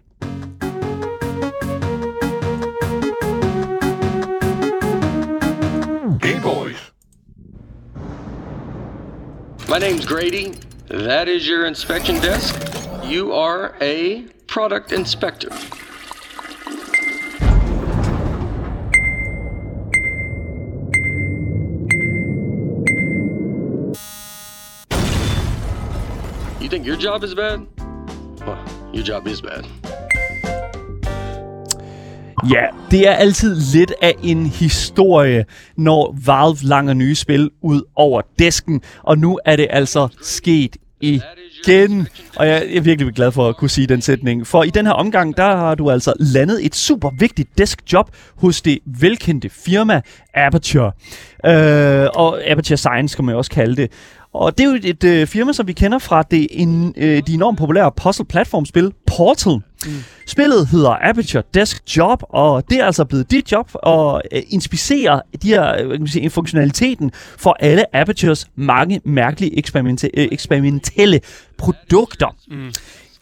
[6.27, 6.77] Game Boys.
[9.69, 10.55] My name's Grady,
[10.89, 12.53] That is your inspection desk.
[13.05, 15.47] You are a product inspector.
[26.59, 27.65] You think your job is bad?
[28.45, 29.65] Well, your job is bad.
[32.43, 35.45] Ja, det er altid lidt af en historie,
[35.77, 42.07] når Valve langer nye spil ud over disken, og nu er det altså sket igen.
[42.35, 44.93] Og jeg er virkelig glad for at kunne sige den sætning, for i den her
[44.93, 50.01] omgang, der har du altså landet et super vigtigt deskjob hos det velkendte firma
[50.33, 50.91] Aperture.
[51.45, 53.91] Øh, og Aperture Science kan man jo også kalde det.
[54.37, 57.33] Og det er jo et, øh, firma, som vi kender fra det en, øh, de
[57.33, 59.53] enormt populære puzzle-platformspil Portal.
[59.85, 59.91] Mm.
[60.27, 65.21] Spillet hedder Aperture Desk Job, og det er altså blevet dit job at øh, inspicere
[65.41, 71.19] de her, øh, kan man sige, funktionaliteten for alle Apertures mange mærkelige eksperimente- øh, eksperimentelle
[71.57, 72.35] produkter.
[72.51, 72.71] Mm.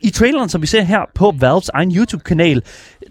[0.01, 2.62] I traileren, som vi ser her på Valves egen YouTube-kanal,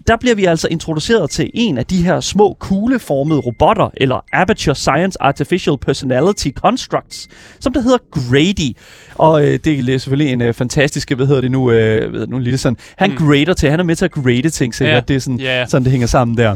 [0.07, 4.75] der bliver vi altså introduceret til en af de her små kugleformede robotter, eller Aperture
[4.75, 7.27] Science Artificial Personality Constructs,
[7.59, 8.77] som der hedder Grady.
[9.15, 12.39] Og øh, det er selvfølgelig en øh, fantastisk, hvad hedder det nu, øh, ved nu
[12.39, 13.17] lille sådan, han mm.
[13.17, 14.91] grader til, han er med til at grade ting, så Ja.
[14.91, 15.03] yeah.
[15.07, 15.65] det er sådan, Ja.
[15.65, 16.55] sådan, det hænger sammen der.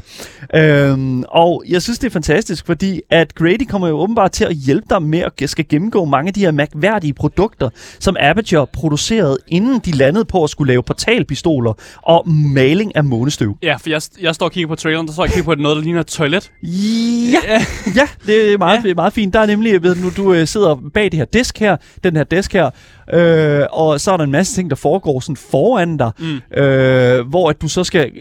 [0.55, 4.55] Øhm, og jeg synes, det er fantastisk, fordi at Grady kommer jo åbenbart til at
[4.55, 9.37] hjælpe dig med at skal gennemgå mange af de her mærkværdige produkter, som Aperture producerede,
[9.47, 13.57] inden de landede på at skulle lave portalpistoler og maling af månestøv.
[13.63, 15.61] Ja, for jeg, jeg står og kigger på traileren, der står jeg og kigger på
[15.61, 16.51] noget, der ligner et toilet.
[16.63, 17.65] Ja,
[17.95, 18.93] ja det er meget, ja.
[18.93, 19.33] meget fint.
[19.33, 22.23] Der er nemlig, ved du, du øh, sidder bag det her disk her, den her
[22.23, 22.69] disk her,
[23.13, 26.57] øh, og så er der en masse ting, der foregår sådan foran dig, mm.
[26.61, 28.11] øh, hvor at du så skal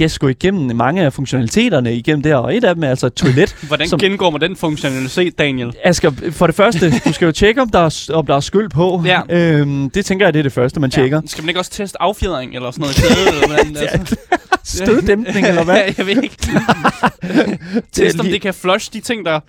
[0.00, 3.14] yes, gå igennem mange af funktionaliteterne igennem der, og et af dem er altså et
[3.14, 3.56] toilet.
[3.68, 5.72] Hvordan som- gengår man den funktionalitet, Daniel?
[5.84, 8.70] Asger, for det første, du skal jo tjekke, om der er, om der er skyld
[8.70, 9.02] på.
[9.06, 9.20] Ja.
[9.28, 11.16] Øhm, det tænker jeg, det er det første, man tjekker.
[11.16, 11.26] Ja.
[11.26, 13.28] Skal man ikke også teste affjedring eller sådan noget stedet?
[13.34, 14.16] eller hvordan, altså?
[14.64, 15.76] Støddæmpning, eller hvad?
[15.98, 16.36] jeg ved ikke.
[17.92, 19.40] Test om det kan flush de ting, der,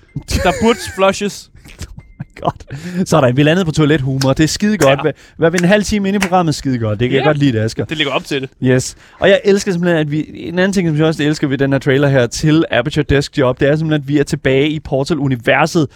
[0.44, 1.50] der burde flushes.
[2.42, 2.66] Godt.
[3.10, 4.34] Sådan, vi landede på toilethumor.
[4.34, 5.00] Det er skide godt.
[5.06, 5.12] Ja.
[5.38, 7.00] Hvad ved en halv time inde i programmet skide godt.
[7.00, 7.22] Det kan Ja.
[7.22, 7.86] jeg godt lide, det, Asger.
[7.86, 8.50] Det ligger op til det.
[8.64, 8.96] Yes.
[9.20, 10.26] Og jeg elsker simpelthen, at vi...
[10.34, 13.38] En anden ting, som jeg også elsker ved den her trailer her til Aperture Desk
[13.38, 15.88] Job, det er simpelthen, at vi er tilbage i Portal-universet.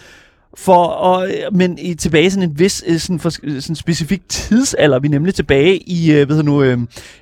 [0.64, 4.98] For at, men i, tilbage i sådan en vis øh, sådan, for, sådan specifik tidsalder.
[4.98, 6.78] Vi er nemlig tilbage i, øh, hedder nu, øh,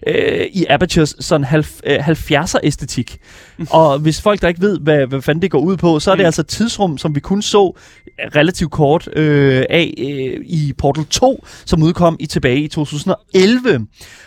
[0.06, 3.18] øh, i Apertures sådan halv, øh, 70'er æstetik.
[3.70, 6.14] og hvis folk der ikke ved, hvad, hvad fanden det går ud på, så er
[6.14, 6.26] det Mm.
[6.26, 7.76] altså et tidsrum, som vi kun så
[8.18, 13.86] relativt kort øh, af øh, i Portal 2, som udkom i tilbage i 2011.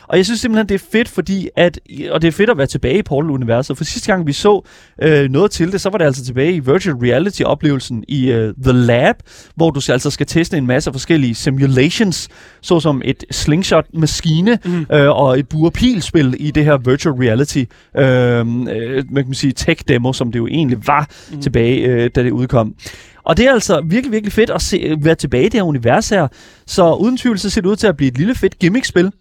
[0.10, 1.80] Og jeg synes simpelthen, det er fedt, fordi at,
[2.12, 4.66] og det er fedt at være tilbage i Portal-universet, for sidste gang vi så
[5.02, 8.72] øh, noget til det, så var det altså tilbage i virtual reality-oplevelsen i øh, The
[8.72, 9.16] Lab,
[9.56, 12.30] hvor du altså skal teste en masse forskellige simulations,
[12.62, 14.86] såsom et slingshot-maskine mm.
[14.94, 17.64] øh, og et burpilspil i det her virtual reality,
[17.98, 21.42] øh, øh, man kan sige tech-demo, som det jo egentlig var mm.
[21.42, 22.76] tilbage, øh, da det udkom.
[23.24, 26.10] Og det er altså virkelig, virkelig fedt at se, være tilbage i det her univers
[26.10, 26.28] her.
[26.68, 29.12] Så uden tvivl, så ser det ud til at blive et lille fedt gimmick-spil.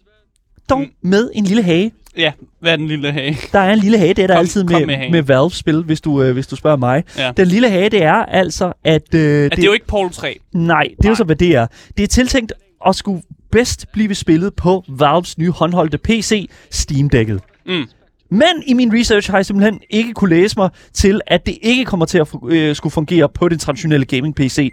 [0.69, 0.87] Dog Mm.
[1.01, 1.91] med en lille hage.
[2.17, 3.37] Ja, hvad er den lille hage?
[3.53, 5.11] Der er en lille hage, det er der Kom- altid kom med, med hagen.
[5.11, 7.03] med Valve-spil, hvis du, øh, hvis du spørger mig.
[7.17, 7.31] Ja.
[7.37, 9.13] Den lille hage, det er altså, at...
[9.15, 10.39] Øh, Er det, jo ikke Portal 3?
[10.53, 11.09] Nej, det er Nej.
[11.09, 11.67] jo så, hvad det er.
[11.97, 12.53] Det er tiltænkt
[12.87, 17.39] at skulle bedst blive spillet på Valves nye håndholdte PC, Steam-dækket.
[17.65, 17.85] Mm.
[18.31, 21.85] Men i min research har jeg simpelthen ikke kunne læse mig til, at det ikke
[21.85, 24.69] kommer til at øh, skulle fungere på den traditionelle gaming-PC,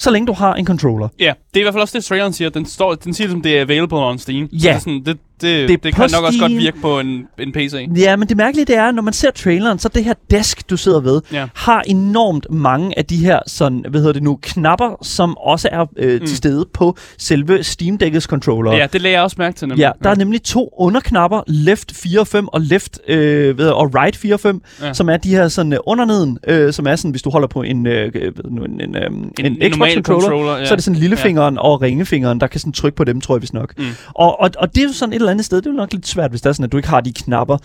[0.00, 1.08] så længe du har en controller.
[1.18, 2.50] Ja, det er i hvert fald også det, traileren siger.
[2.50, 4.48] Den, står, den siger, som det er available on Steam.
[4.52, 4.58] Ja.
[4.58, 6.52] Så det, sådan, det, det, Det det, kan nok også godt Steam.
[6.52, 7.88] virke på en, en PC.
[7.96, 10.76] Ja, men det mærkelige det er, når man ser traileren, så det her desk, du
[10.76, 11.46] sidder ved, Ja.
[11.54, 15.86] har enormt mange af de her sådan, hvad hedder det nu, knapper, som også er
[15.96, 16.26] øh, mm.
[16.26, 18.72] til stede på selve Steam-dækkets controller.
[18.72, 19.68] Ja, det lagde jeg også mærke til.
[19.68, 19.82] Nemlig.
[19.82, 23.94] Ja, der er nemlig to underknapper, left 4 og 5 og left øh, ved, og
[23.94, 24.86] right 4 og 5, Ja.
[24.86, 24.92] ja.
[24.94, 27.62] som er de her sådan øh, underneden, øh, som er sådan, hvis du holder på
[27.62, 28.12] en, øh,
[28.50, 30.64] nu, en, en, øh, en, en normal Xbox-controller, controller, ja.
[30.66, 31.60] så er det sådan lillefingeren ja.
[31.60, 33.74] og ringefingeren, der kan sådan trykke på dem, tror jeg vist nok.
[33.78, 33.84] Mm.
[34.08, 35.92] Og, og, og det er jo sådan et eller andet sted, det er jo nok
[35.92, 37.58] lidt svært, hvis det er sådan, at du ikke har de knapper.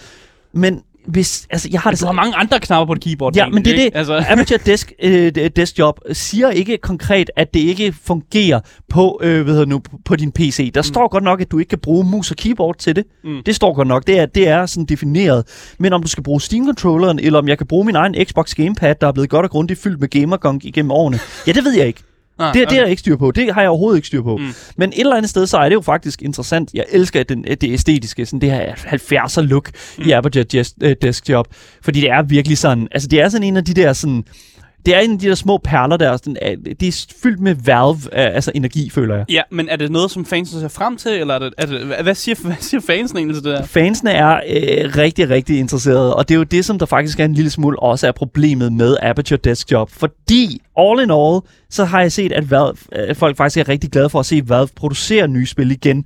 [0.53, 3.35] Men hvis, altså jeg har det Du har mange andre knapper på et keyboard.
[3.35, 3.97] Ja, egentlig, men det er det.
[3.97, 4.25] Altså.
[4.29, 9.59] Amateur Desk, øh, Desk Job siger ikke konkret, at det ikke fungerer på, øh, hedder
[9.59, 10.71] det nu, på- din PC.
[10.73, 10.83] Der mm.
[10.83, 13.03] står godt nok, at du ikke kan bruge mus og keyboard til det.
[13.23, 13.29] Mm.
[13.29, 13.41] Mm.
[13.45, 14.07] Det står godt nok.
[14.07, 15.43] Det er, det er sådan defineret.
[15.79, 18.95] Men om du skal bruge Steam-controlleren, eller om jeg kan bruge min egen Xbox Gamepad,
[19.01, 21.87] der er blevet godt og grundigt fyldt med gamergunk igennem årene, ja, det ved jeg
[21.87, 22.03] ikke.
[22.39, 23.31] Ah, Det, det er jeg ikke styr på.
[23.31, 24.37] Det har jeg overhovedet ikke styr på.
[24.37, 24.53] Mm.
[24.77, 26.73] Men et eller andet sted, så er det jo faktisk interessant.
[26.73, 30.03] Jeg elsker den, det æstetiske, sådan det her 70'er look mm.
[30.07, 31.47] i Aperture øh, Desk Job.
[31.83, 34.23] Fordi det er virkelig sådan, altså det er sådan en af de der sådan,
[34.85, 36.17] det er en af de der små perler der.
[36.17, 39.25] Sådan, øh, det er fyldt med Valve, øh, altså energi, føler jeg.
[39.29, 42.03] Ja, men er det noget, som fansen ser frem til, eller er det, er det,
[42.03, 43.65] hvad, siger, hvad siger fansen egentlig til det der?
[43.65, 47.25] Fansene er øh, rigtig, rigtig interesserede, og det er jo det, som der faktisk er
[47.25, 51.85] en lille smule også er problemet med Aperture Desk Job, fordi all in all, så
[51.85, 54.67] har jeg set, at Valve, øh, folk faktisk er rigtig glade for at se Valve
[54.75, 56.05] producere nye spil igen.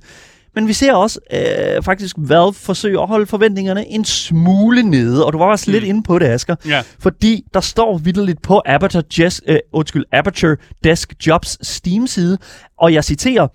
[0.54, 5.32] Men vi ser også øh, faktisk Valve forsøge at holde forventningerne en smule nede, og
[5.32, 5.72] du var også mm.
[5.72, 6.56] lidt inde på det, Asger.
[6.66, 6.82] Ja.
[6.98, 12.38] Fordi der står vidderligt på Aperture, Jess, øh, undskyld, Aperture Desk Jobs Steam-side,
[12.78, 13.48] og jeg citerer,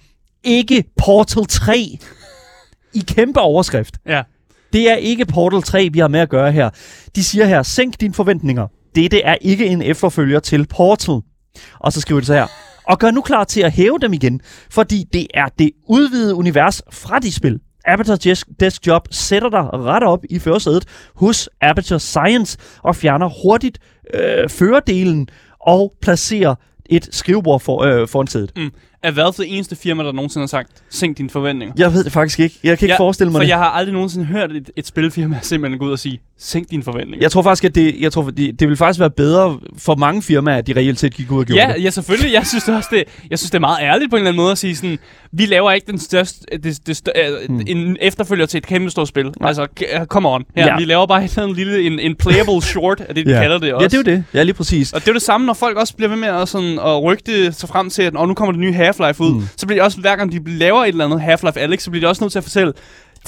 [0.43, 1.97] ikke Portal 3
[2.93, 3.95] i kæmpe overskrift.
[4.05, 4.23] Ja.
[4.73, 6.69] Det er ikke Portal 3, vi har med at gøre her.
[7.15, 8.67] De siger her, sænk dine forventninger.
[8.95, 11.21] Dette er ikke en efterfølger til Portal.
[11.79, 12.47] Og så skriver de så her,
[12.87, 16.81] og gør nu klar til at hæve dem igen, fordi det er det udvidede univers
[16.91, 17.59] fra de spil.
[17.85, 18.17] Aperture
[18.59, 23.79] Desk, Job sætter dig ret op i førersædet hos Aperture Science og fjerner hurtigt
[24.13, 25.27] øh, førerdelen
[25.59, 28.51] og placerer et skrivebord for, øh, foran sædet.
[28.55, 28.71] Mm.
[29.05, 31.75] Er Valve det eneste firma, der nogensinde har sagt, sænk dine forventninger?
[31.77, 32.59] Jeg ved det faktisk ikke.
[32.63, 33.49] Jeg kan ikke Ja, forestille mig For det.
[33.49, 36.83] jeg har aldrig nogensinde hørt et, et spilfirma simpelthen gå ud og sige, sænk dine
[36.83, 37.17] forventninger.
[37.23, 40.21] Jeg tror faktisk, at det, jeg tror, det, det vil faktisk være bedre for mange
[40.21, 41.83] firmaer, at de reelt set gik ud og gjorde Ja, det.
[41.83, 42.33] ja, selvfølgelig.
[42.33, 44.43] Jeg synes det også, det, jeg synes, det er meget ærligt på en eller anden
[44.43, 44.99] måde at sige sådan,
[45.31, 47.11] vi laver ikke den største, det, det stør,
[47.47, 47.61] hmm.
[47.67, 49.33] en efterfølger til et kæmpe stort spil.
[49.41, 50.43] Altså, k- come on.
[50.55, 50.71] Her, Ja.
[50.71, 50.77] ja.
[50.77, 53.41] Vi laver bare et andet lille, en, en playable short, er det, de ja.
[53.41, 53.83] kalder det også.
[53.83, 54.23] Ja, det er jo det.
[54.33, 54.93] Ja, lige præcis.
[54.93, 57.03] Og det er jo det samme, når folk også bliver ved med at, sådan, at
[57.03, 59.33] rygte sig frem til, at nu kommer det nye Half-Life ud.
[59.33, 59.47] Mm.
[59.57, 62.05] Så bliver de også, hver gang de laver et eller andet Half-Life Alex, så bliver
[62.05, 62.73] de også nødt til at fortælle,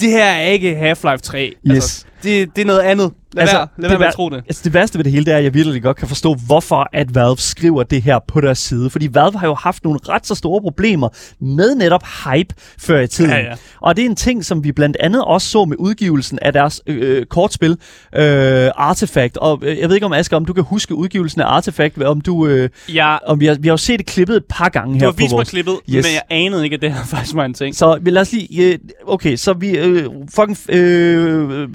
[0.00, 1.54] det her er ikke Half-Life 3.
[1.66, 1.74] Yes.
[1.74, 3.12] Altså, det, det er noget andet.
[3.38, 4.36] Lad altså, være, lad være med at tro det.
[4.36, 6.88] Altså, det værste ved det hele, det er, at jeg virkelig godt kan forstå, hvorfor
[6.92, 8.90] at Valve skriver det her på deres side.
[8.90, 11.08] Fordi Valve har jo haft nogle ret så store problemer
[11.40, 13.30] med netop hype før i tiden.
[13.30, 13.52] Ja, ja.
[13.80, 16.80] Og det er en ting, som vi blandt andet også så med udgivelsen af deres
[16.86, 17.70] øh, kortspil,
[18.16, 19.36] øh, Artifact.
[19.36, 22.20] Og øh, jeg ved ikke om, Asger, om du kan huske udgivelsen af Artifact, om
[22.20, 22.46] du...
[22.46, 24.98] Øh, Jeg, om vi, har, vi har jo set det klippet et par gange du
[24.98, 25.50] her har på vist mig vores...
[25.50, 25.94] klippet, Yes.
[26.06, 27.76] men jeg anede ikke, at det her faktisk var en ting.
[27.76, 28.72] Så lad os lige...
[28.72, 29.70] Øh, okay, så vi...
[29.78, 30.58] Øh, fucking...
[30.68, 31.68] Øh,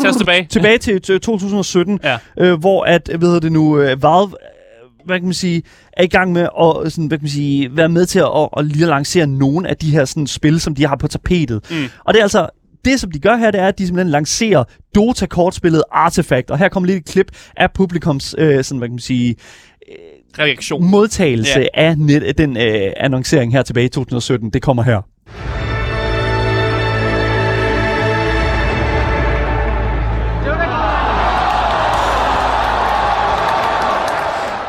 [0.00, 0.46] Tag os tilbage.
[0.62, 2.18] Tilbage til, til 2017, Ja.
[2.38, 6.02] øh, hvor at, hvad hedder det nu, øh, Valve, øh, hvad kan man sige, er
[6.02, 8.64] i gang med at sådan, hvad kan man sige, være med til at, at, at
[8.66, 11.64] lige lancere nogle af de her sådan, spil, som de har på tapetet.
[11.70, 11.76] Mm.
[12.04, 12.48] Og det er altså,
[12.84, 16.50] det som de gør her, det er, at de simpelthen lancerer Dota-kortspillet Artifact.
[16.50, 19.36] Og her kommer lige et klip af publikums, øh, sådan, hvad kan man sige,
[20.38, 20.84] Reaktion.
[20.90, 21.66] modtagelse Ja.
[21.74, 24.50] af net, den øh, annoncering her tilbage i 2017.
[24.50, 25.02] Det kommer her.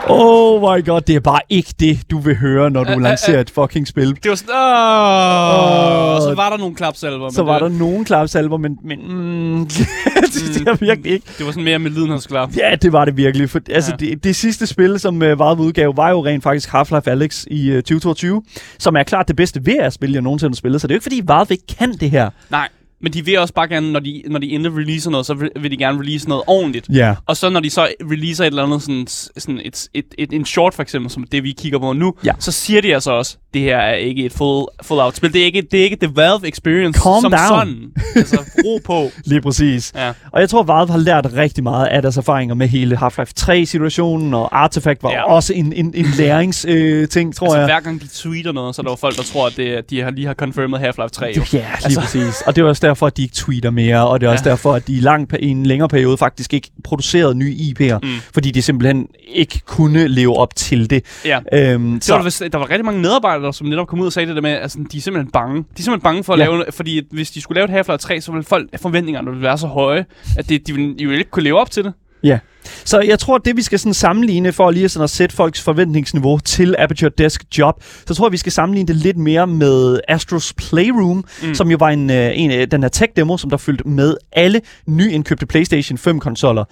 [0.10, 3.04] Oh my god, det er bare ikke det, du vil høre, når du Øh, øh,
[3.04, 4.08] lancerer et fucking spil.
[4.24, 6.16] Det var sådan, åh, Åh.
[6.16, 7.30] og så var der nogle klapsalver.
[7.30, 9.66] Så var det, der nogle klapsalver, men, men mm,
[10.56, 11.26] det er virkelig ikke.
[11.38, 12.50] Det var sådan mere med lidenhedsklap.
[12.58, 13.50] Ja, det var det virkelig.
[13.50, 14.06] For, altså, Ja.
[14.06, 17.70] det, det sidste spil, som uh, Valve udgav, var jo rent faktisk Half-Life Alyx i
[17.72, 18.44] uh, 2022,
[18.80, 20.82] som er klart det bedste spille, jeg nogensinde har spillet.
[20.82, 22.30] Så det er jo ikke, fordi Valve ikke kan det her.
[22.50, 22.68] Nej,
[23.02, 25.72] men de vil også bare gerne, når de, når de endelig releaser noget, så vil,
[25.72, 26.88] de gerne release noget ordentligt.
[26.94, 27.16] Ja.
[27.26, 29.08] Og så når de så releaser et eller andet, sådan,
[29.38, 32.32] sådan et, et, et, en short for eksempel, som det vi kigger på nu, Ja.
[32.40, 35.34] så siger de altså også, det her er ikke et full, full out spil.
[35.34, 37.48] Det er ikke, det er ikke the Valve experience Calm som down.
[37.48, 37.92] sådan.
[38.16, 39.12] Altså, ro på.
[39.30, 39.92] Lige præcis.
[39.96, 40.12] Ja.
[40.32, 44.34] Og jeg tror, Valve har lært rigtig meget af deres erfaringer med hele Half-Life 3-situationen,
[44.34, 45.24] og Artifact var ja.
[45.34, 47.66] Også en, en, en læringsting, øh, ting, tror Altså, jeg.
[47.68, 50.02] hver gang de tweeter noget, så er der jo folk, der tror, at det, de
[50.02, 51.26] har lige har confirmed Half-Life 3.
[51.38, 51.42] Jo.
[51.54, 52.00] Ja, lige altså.
[52.02, 52.42] Præcis.
[52.42, 54.50] Og det er også derfor, at de ikke tweeter mere, og det er også Ja.
[54.50, 58.10] derfor, at de i, lang, i en længere periode faktisk ikke producerede nye IP'er, mm.
[58.34, 61.06] fordi de simpelthen ikke kunne leve op til det.
[61.26, 61.40] Ja.
[61.54, 62.14] Øhm, Så.
[62.14, 64.36] Der, var, vist- der var rigtig mange medarbejdere, som netop kom ud og sagde det
[64.36, 65.56] der med, at altså, de er simpelthen bange.
[65.58, 66.46] De er simpelthen bange for at Ja.
[66.46, 69.58] lave, fordi hvis de skulle lave et Half-Life 3, så ville folk, forventningerne ville være
[69.58, 70.06] så høje,
[70.38, 71.94] at det, de, ville, de ville ikke kunne leve op til det.
[72.24, 72.40] Ja.
[72.86, 75.62] Så jeg tror, at det vi skal sådan sammenligne, for lige sådan at sætte folks
[75.62, 80.00] forventningsniveau til Aperture Desk Job, så tror jeg, vi skal sammenligne det lidt mere med
[80.08, 81.56] Astros Playroom, mm.
[81.56, 84.62] som jo var en, øh, en af den her tech-demo, som der fyldte med alle
[84.88, 86.64] nyindkøbte PlayStation 5-konsoller.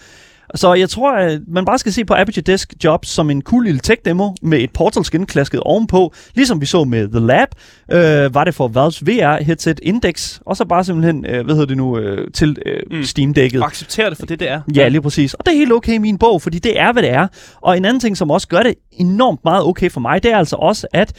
[0.58, 3.64] Så jeg tror, at man bare skal se på Aperture Desk Job som en cool
[3.64, 7.48] lille tech-demo med et Portal skin klasket ovenpå, ligesom vi så med The Lab,
[7.92, 11.68] øh, var det for Valves VR headset Index, og så bare simpelthen, øh, hvad hedder
[11.68, 13.04] det nu, øh, til øh, mm.
[13.04, 13.64] Steam-dækket.
[13.64, 14.62] Acceptere det for det, det er.
[14.76, 15.34] Ja, lige præcis.
[15.34, 17.28] Og det er helt okay i min bog, fordi det er, hvad det er.
[17.62, 20.38] Og en anden ting, som også gør det enormt meget okay for mig, det er
[20.38, 21.14] altså også, at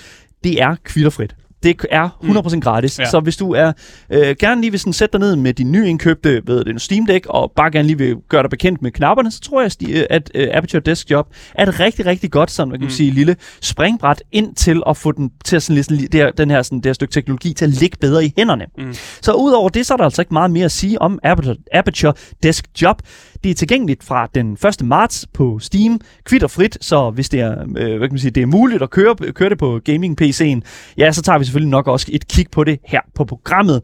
[0.45, 1.35] det er kvitterfrit.
[1.63, 2.99] Det er 100% gratis.
[2.99, 3.11] Ja.
[3.11, 3.73] Så hvis du er
[4.11, 7.27] øh, gerne lige vil sådan sætte dig ned med din nyindkøbte ved det, Steam Deck,
[7.27, 10.31] og bare gerne lige vil gøre dig bekendt med knapperne, så tror jeg, øh, at
[10.35, 12.91] øh, Aperture Desk Job er et rigtig, rigtig godt sådan, hvad kan man Mm.
[12.91, 16.51] sige, lille springbræt ind til at få den til at sådan, ligesom, det her, den
[16.51, 18.65] her, sådan, det her stykke teknologi til at ligge bedre i hænderne.
[18.79, 18.95] Mm.
[19.23, 22.13] Så udover det, så er der altså ikke meget mere at sige om Aperture, Aperture
[22.43, 23.03] Desk Job.
[23.45, 24.87] Det er tilgængeligt fra den 1.
[24.87, 28.47] marts på Steam, kvitterfrit, så hvis det er, øh, hvad kan man sige, det er
[28.47, 30.61] muligt at køre, køre det på gaming-PC'en,
[30.99, 33.83] ja, så tager vi selvfølgelig nok også et kig på det her på programmet.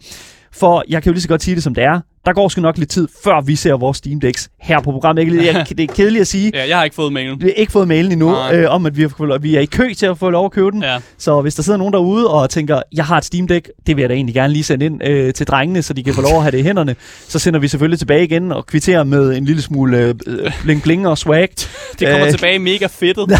[0.52, 2.00] For jeg kan jo lige så godt sige det, som det er.
[2.26, 5.26] Der går sgu nok lidt tid, før vi ser vores Steam Decks her på programmet.
[5.36, 6.50] Jeg, jeg, det er kedeligt at sige.
[6.54, 7.40] Ja, jeg har ikke fået mailen.
[7.40, 8.54] Vi har ikke fået mailen endnu, Nej.
[8.56, 10.70] øh, om at vi, har, vi er i kø til at få lov at købe
[10.70, 10.82] den.
[10.82, 10.96] Ja.
[11.18, 14.02] Så hvis der sidder nogen derude og tænker, jeg har et Steam Deck, det vil
[14.02, 16.36] jeg da egentlig gerne lige sende ind øh, til drengene, så de kan få lov
[16.36, 16.96] at have det i hænderne.
[17.28, 20.82] Så sender vi selvfølgelig tilbage igen og kvitterer med en lille smule øh, øh, bling
[20.82, 21.48] bling og swag.
[21.98, 23.32] Det kommer Øh, tilbage mega fedtet.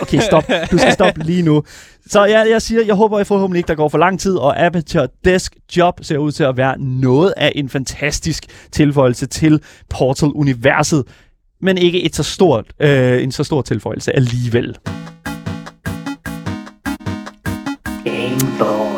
[0.00, 0.44] Okay, stop.
[0.70, 1.62] Du skal stoppe lige nu.
[2.06, 4.60] Så jeg, jeg siger, jeg håber jeg forhåbentlig ikke, der går for lang tid, og
[4.60, 11.04] Aperture Desk Job ser ud til at være noget af en fantastisk tilføjelse til Portal-universet,
[11.60, 14.76] men ikke et så stort, øh, en så stor tilføjelse alligevel.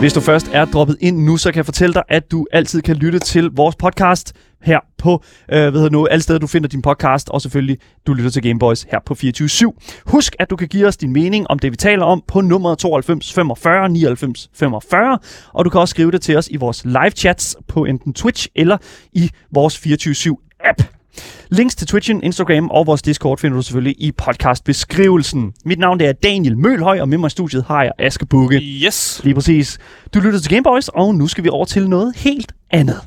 [0.01, 2.83] Hvis du først er droppet ind nu, så kan jeg fortælle dig, at du altid
[2.83, 4.33] kan lytte til vores podcast
[4.63, 8.15] her på, øh, hvad hedder nu, alle steder du finder din podcast, og selvfølgelig du
[8.15, 10.03] lytter til Gameboys her på 24-7.
[10.07, 12.75] Husk, at du kan give os din mening om det, vi taler om på nummer
[12.75, 15.19] 92 45 99 45,
[15.53, 18.49] og du kan også skrive det til os i vores live chats på enten Twitch
[18.55, 18.77] eller
[19.13, 20.96] i vores 24-7 app.
[21.51, 25.53] Links til Twitchen, Instagram og vores Discord finder du selvfølgelig i podcastbeskrivelsen.
[25.65, 28.57] Mit navn det er Daniel Mølhøj, og med mig i studiet har jeg Aske Bukke.
[28.57, 29.21] Yes.
[29.25, 29.79] Lige præcis.
[30.15, 33.01] Du lytter til Gameboys, og nu skal vi over til noget helt andet.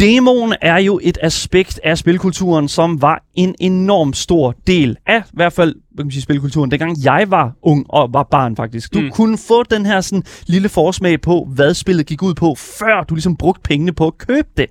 [0.00, 5.30] Demoen er jo et aspekt af spilkulturen, som var en enorm stor del af, i
[5.32, 8.94] hvert fald hvad kan man sige, spilkulturen, dengang jeg var ung og var barn faktisk.
[8.94, 9.10] Du mm.
[9.10, 13.14] Kunne få den her sådan, lille forsmag på, hvad spillet gik ud på, før du
[13.14, 14.66] ligesom brugte pengene på at købe det.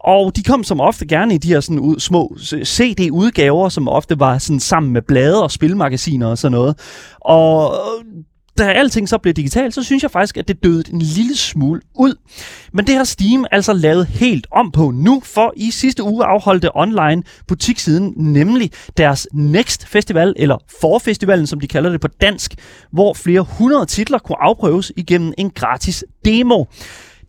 [0.00, 4.20] Og de kom som ofte gerne i de her sådan ud, små CD-udgaver, som ofte
[4.20, 6.78] var sådan sammen med blade og spilmagasiner og sådan noget.
[7.20, 7.74] Og
[8.58, 11.80] da alting så blev digitalt, så synes jeg faktisk, at det døde en lille smule
[11.94, 12.14] ud.
[12.72, 16.76] Men det har Steam altså lavet helt om på nu, for i sidste uge afholdte
[16.76, 22.54] online butikssiden nemlig deres Next Festival, eller Forfestivalen, som de kalder det på dansk,
[22.92, 26.64] hvor flere hundrede titler kunne afprøves igennem en gratis demo.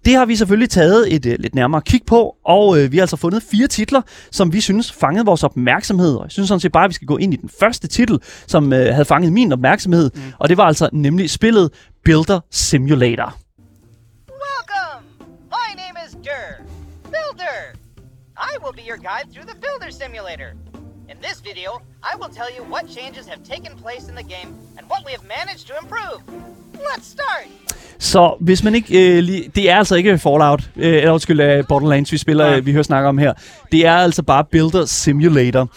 [0.05, 3.03] Det har vi selvfølgelig taget et uh, lidt nærmere kig på, og uh, vi har
[3.03, 6.15] altså fundet fire titler, som vi synes fangede vores opmærksomhed.
[6.15, 8.19] Og jeg synes sådan set bare, at vi skal gå ind i den første titel,
[8.47, 10.21] som uh, havde fanget min opmærksomhed, mm.
[10.39, 11.71] og det var altså nemlig spillet
[12.05, 13.38] Builder Simulator.
[14.45, 15.03] Welcome!
[15.57, 16.65] My name is Dur,
[17.03, 17.59] Builder.
[18.38, 20.49] I will be your guide through the Builder Simulator.
[21.12, 21.71] In this video,
[22.03, 25.12] I will tell you what changes have taken place in the game and what we
[25.17, 26.19] have managed to improve.
[26.89, 27.68] Let's start!
[27.99, 29.43] Så hvis man ikke øh, lige...
[29.55, 32.57] Det er altså ikke Fallout, øh, eller undskyld, øh, Borderlands, vi spiller, Nej.
[32.57, 33.33] øh, vi hører snakke om her.
[33.71, 35.69] Det er altså bare Builder Simulator.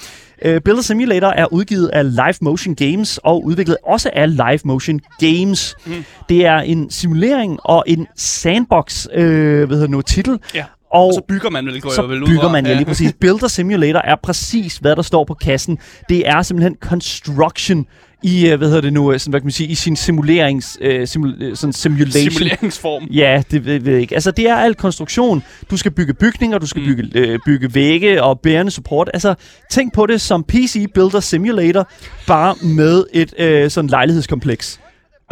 [0.45, 5.01] Øh, Builder Simulator er udgivet af Live Motion Games og udviklet også af Live Motion
[5.21, 5.77] Games.
[5.87, 6.05] Mm.
[6.29, 10.39] Det er en simulering og en sandbox, øh, hvad hedder nu, titel.
[10.55, 10.65] Ja.
[10.93, 13.13] Og, Og så bygger man vel, går så vel ud bygger man ja lige præcis.
[13.21, 15.79] Builder Simulator er præcis, hvad der står på kassen.
[16.09, 17.87] Det er simpelthen construction
[18.23, 20.79] i, øh, hvad hedder det nu, øh, sådan, hvad kan man sige, i sin simulerings,
[20.81, 22.31] øh, simul, øh, sådan simulation.
[22.33, 23.05] Simuleringsform.
[23.05, 24.15] Ja, det ved, ved jeg ikke.
[24.15, 25.43] Altså, det er alt konstruktion.
[25.71, 26.89] Du skal bygge bygninger, du skal Mm.
[26.89, 29.11] bygge, øh, bygge vægge og bærende support.
[29.15, 29.35] Altså,
[29.71, 31.89] tænk på det som PC Builder Simulator,
[32.27, 34.81] bare med et øh, sådan lejlighedskompleks.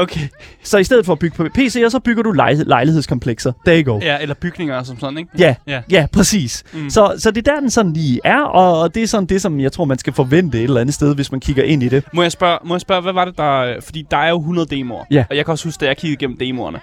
[0.03, 0.29] Okay.
[0.63, 3.53] Så i stedet for at bygge på PC'er, så bygger du lej- lejlighedskomplekser.
[3.67, 4.01] There you go.
[4.03, 5.31] Ja, eller bygninger som sådan, ikke?
[5.39, 5.83] Ja, Ja.
[5.91, 6.65] ja, præcis.
[6.73, 6.91] Mm.
[6.91, 9.43] Så, så det er der, den sådan lige er, og, og det er sådan det,
[9.43, 11.89] som jeg tror, man skal forvente et eller andet sted, hvis man kigger ind i
[11.89, 12.05] det.
[12.13, 13.81] Må jeg spørge, må jeg spørge hvad var det der...
[13.81, 15.05] Fordi der er jo 100 demoer.
[15.11, 15.25] Ja.
[15.31, 16.79] Og jeg kan også huske, da jeg kiggede igennem demoerne.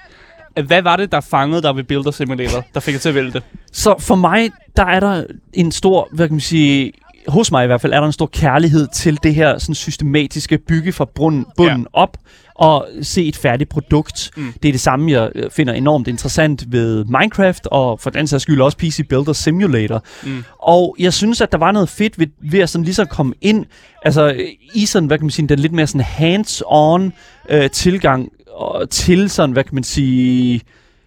[0.68, 3.32] Hvad var det, der fangede dig ved Builder Simulator, der fik dig til at vælge
[3.32, 3.44] det?
[3.72, 6.92] Så for mig, der er der en stor, hvad kan man sige,
[7.28, 10.58] hos mig i hvert fald, er der en stor kærlighed til det her sådan systematiske
[10.58, 12.00] bygge fra bunden, bunden ja.
[12.00, 12.18] op
[12.56, 14.32] og se et færdigt produkt.
[14.38, 14.54] Mm.
[14.64, 18.42] Det er det samme, jeg øh, finder enormt interessant ved Minecraft, og for den sags
[18.42, 20.04] skyld også PC Builder Simulator.
[20.24, 20.44] Mm.
[20.60, 23.34] Og jeg synes, at der var noget fedt ved, ved at sådan lige så komme
[23.42, 23.66] ind,
[24.06, 24.36] altså
[24.74, 27.12] i sådan, hvad kan man sige, den lidt mere sådan hands-on
[27.50, 30.62] øh, tilgang og til sådan, hvad kan man sige,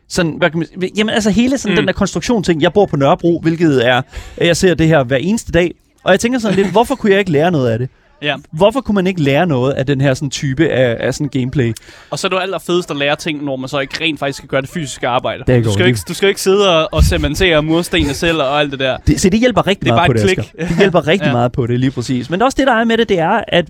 [0.08, 1.72] sådan, hvad kan man, jamen altså hele sådan.
[1.74, 1.76] Mm.
[1.76, 2.62] den der konstruktion ting.
[2.62, 4.02] Jeg bor på Nørrebro, hvilket er,
[4.40, 7.18] jeg ser det her hver eneste dag, og jeg tænker sådan lidt, hvorfor kunne jeg
[7.18, 7.88] ikke lære noget af det?
[8.22, 8.36] Ja.
[8.52, 11.72] Hvorfor kunne man ikke lære noget af den her sådan type af, af sådan gameplay?
[12.10, 14.36] Og så er det jo allerfedest at lære ting, når man så ikke rent faktisk
[14.36, 15.42] skal gøre det fysiske arbejde.
[15.46, 18.70] Det du, skal ikke, du skal ikke sidde og, og cementere murstenene selv og alt
[18.70, 18.96] det der.
[19.06, 20.52] Det, så det hjælper rigtig Det er meget på bare det, et Asger.
[20.58, 20.68] klik.
[20.68, 21.32] Det hjælper rigtig ja.
[21.32, 22.30] Meget på det, lige præcis.
[22.30, 23.66] Men også det, der er med det, det er, at,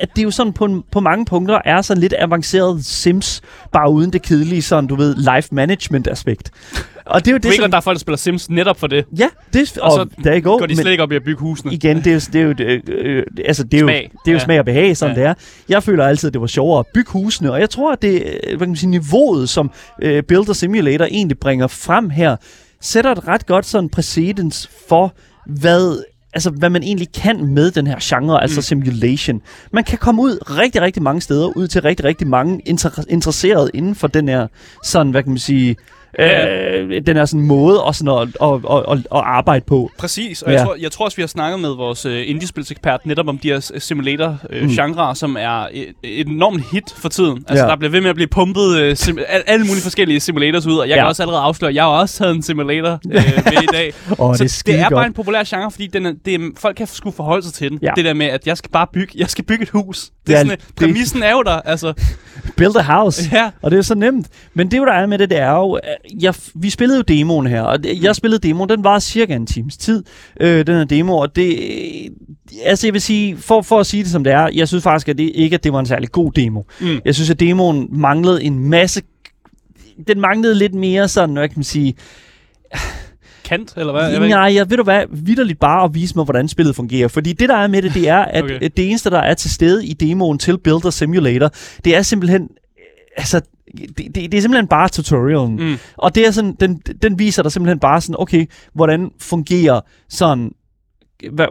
[0.00, 3.40] at det jo sådan på, en- på mange punkter er sådan lidt avanceret Sims,
[3.72, 6.50] bare uden det kedelige sådan, du ved, life management aspekt.
[7.06, 7.70] Og det er jo Det er ikke, som...
[7.70, 9.04] der er folk, der spiller Sims netop for det.
[9.18, 10.58] Ja, det, Og så der går.
[10.58, 11.72] går de slet ikke op i at bygge husene.
[11.74, 14.10] igen, det er jo, det er jo, det, øh, altså, det er jo, Smag.
[14.24, 14.44] det er jo Ja.
[14.44, 15.20] smag og behag, sådan Ja.
[15.22, 15.34] det er.
[15.68, 18.14] Jeg føler altid, at det var sjovere at bygge husene, og jeg tror, at det
[18.14, 19.70] øh, hvad kan man sige, niveauet, som
[20.02, 22.36] øh, Builder Simulator egentlig bringer frem her,
[22.80, 25.14] sætter et ret godt sådan præcedens for,
[25.46, 28.62] hvad altså hvad man egentlig kan med den her genre, altså Mm.
[28.62, 29.40] simulation.
[29.72, 33.70] Man kan komme ud rigtig, rigtig mange steder, ud til rigtig, rigtig mange inter- interesserede
[33.74, 34.46] inden for den her,
[34.84, 35.76] sådan, hvad kan man sige,
[36.18, 39.90] øh, den her sådan måde og sådan at, at, at, at, at arbejde på.
[39.98, 40.54] Præcis, og Ja.
[40.54, 40.58] ja.
[40.58, 43.48] jeg, tror, jeg tror også, vi har snakket med vores uh, indiespilsekspert netop om de
[43.48, 47.36] her simulator-genrer, uh, som er et, et enormt hit for tiden.
[47.48, 47.56] Altså, Mm.
[47.56, 47.62] Ja.
[47.64, 47.68] ja.
[47.70, 50.76] der bliver ved med at blive pumpet uh, sim- al, alle mulige forskellige simulators ud,
[50.76, 51.00] og jeg Ja.
[51.00, 53.92] kan også allerede afsløre, at jeg har også taget en simulator uh, med i dag.
[54.18, 54.94] Så det er det er godt.
[54.94, 57.70] bare en populær genre, fordi den er, det er, folk kan skulle forholde sig til
[57.70, 57.78] den.
[57.82, 57.92] Ja.
[57.96, 60.10] Det der med, at jeg skal bare bygge, jeg skal bygge et hus.
[60.26, 61.60] Det Ja, er sådan, det- det, præmissen er jo der.
[61.60, 61.92] Altså,
[62.56, 63.30] Build a house.
[63.32, 63.50] ja.
[63.62, 64.26] Og det er jo så nemt.
[64.54, 65.78] Men det, jo, der er med det, det er jo...
[66.20, 68.68] Jeg, vi spillede jo demoen her, og jeg spillede demoen.
[68.68, 70.04] Den var cirka en times tid,
[70.40, 71.16] øh, den her demo.
[71.16, 71.58] Og det...
[72.64, 75.08] Altså, jeg vil sige, for, for at sige det som det er, jeg synes faktisk
[75.08, 76.62] at det, ikke, at det var en særlig god demo.
[76.80, 77.00] Mm.
[77.04, 79.02] Jeg synes, at demoen manglede en masse...
[80.06, 81.94] Den manglede lidt mere sådan, hvad kan man sige...
[83.44, 84.10] Kant, eller hvad?
[84.10, 84.28] Jeg ved.
[84.28, 87.08] Nej, jeg ved du hvad, vidderligt bare at vise mig, hvordan spillet fungerer.
[87.08, 88.70] Fordi det, der er med det, det er, at okay.
[88.76, 91.50] det eneste, der er til stede i demoen til Builder Simulator,
[91.84, 92.48] det er simpelthen...
[93.16, 93.40] Altså,
[93.78, 95.56] det, det, det er simpelthen bare tutorialen.
[95.56, 95.78] Mm.
[95.96, 100.52] Og det er sådan, den, den viser dig simpelthen bare sådan, okay, hvordan fungerer sådan...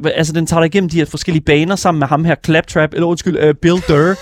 [0.05, 3.07] Altså, den tager dig igennem de her forskellige baner sammen med ham her, Claptrap, eller
[3.07, 4.15] undskyld, uh, Bill Durr,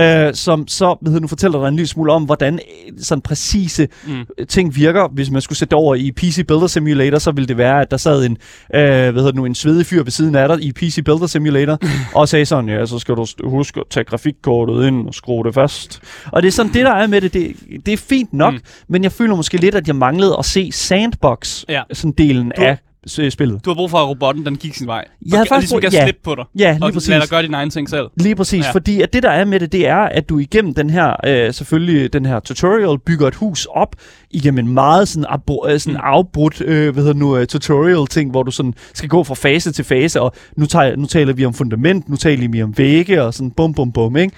[0.00, 3.88] uh, som så, hvad nu fortæller dig en lille smule om, hvordan øh, sådan præcise
[4.06, 4.24] Mm.
[4.48, 5.08] ting virker.
[5.12, 7.96] Hvis man skulle sætte over i PC Builder Simulator, så ville det være, at der
[7.96, 8.32] sad en,
[8.74, 11.26] øh, hvad hedder det nu, en svedig fyr ved siden af dig i PC Builder
[11.26, 11.78] Simulator,
[12.14, 15.54] og sagde sådan, ja, så skal du huske at tage grafikkortet ind og skrue det
[15.54, 16.00] fast.
[16.32, 18.60] Og det er sådan, det der er med det, det, det er fint nok, Mm.
[18.88, 21.82] men jeg føler måske lidt, at jeg manglede at se sandbox, Ja.
[21.92, 23.64] sådan delen Du- af spillet.
[23.64, 25.04] Du har brug for, at robotten den gik sin vej.
[25.26, 26.04] Jeg havde og, faktisk og ligesom brug- ja.
[26.06, 26.44] slippe på dig.
[26.58, 27.08] Ja, lige og præcis.
[27.08, 28.06] dig gøre dine egne ting selv.
[28.16, 28.70] Lige præcis, Ja.
[28.72, 31.54] fordi at det der er med det, det er, at du igennem den her, øh,
[31.54, 33.96] selvfølgelig den her tutorial, bygger et hus op
[34.30, 36.00] igennem en meget sådan, abru- øh, sådan Mm.
[36.04, 39.72] afbrudt, øh, hvad hedder nu, øh, tutorial ting, hvor du sådan skal gå fra fase
[39.72, 43.22] til fase, og nu, tager, nu taler vi om fundament, nu taler vi om vægge,
[43.22, 44.34] og sådan bum bum bum, ikke?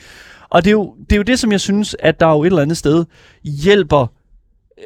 [0.50, 2.46] Og det er, jo, det er jo det, som jeg synes, at der jo et
[2.46, 3.04] eller andet sted
[3.44, 4.06] hjælper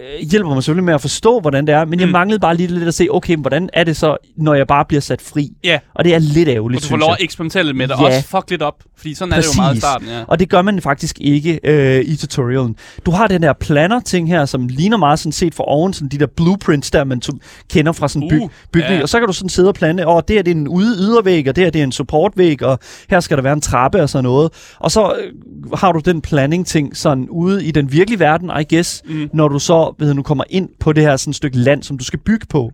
[0.00, 2.12] øh, hjælper mig selvfølgelig med at forstå, hvordan det er, men jeg Mm.
[2.12, 5.00] manglede bare lige lidt at se, okay, hvordan er det så, når jeg bare bliver
[5.00, 5.48] sat fri?
[5.64, 5.78] Ja.
[5.94, 7.16] Og det er lidt ærgerligt, Og du får lov jeg.
[7.20, 7.94] at eksperimentere lidt med det.
[8.00, 8.04] Ja.
[8.06, 8.74] Også fuck lidt op.
[8.96, 9.82] Fordi sådan er det jo meget i Præcis.
[9.82, 10.08] starten.
[10.08, 10.22] Ja.
[10.26, 12.76] Og det gør man faktisk ikke øh, i tutorialen.
[13.06, 16.18] Du har den der planner-ting her, som ligner meget sådan set for oven, sådan de
[16.18, 17.22] der blueprints der, man
[17.70, 18.94] kender fra sådan en byg- Uh, bygning.
[18.96, 19.02] ja.
[19.02, 21.48] Og så kan du sådan sidde og plante, og det det er en ude ydervæg,
[21.48, 22.78] og det her det er en supportvæg, og
[23.10, 24.52] her skal der være en trappe og sådan noget.
[24.78, 25.32] Og så øh,
[25.74, 29.30] har du den planning-ting sådan ude i den virkelige verden, I guess, Mm.
[29.34, 32.04] når du så ved, du kommer ind på det her sådan stykke land, som du
[32.04, 32.72] skal bygge på.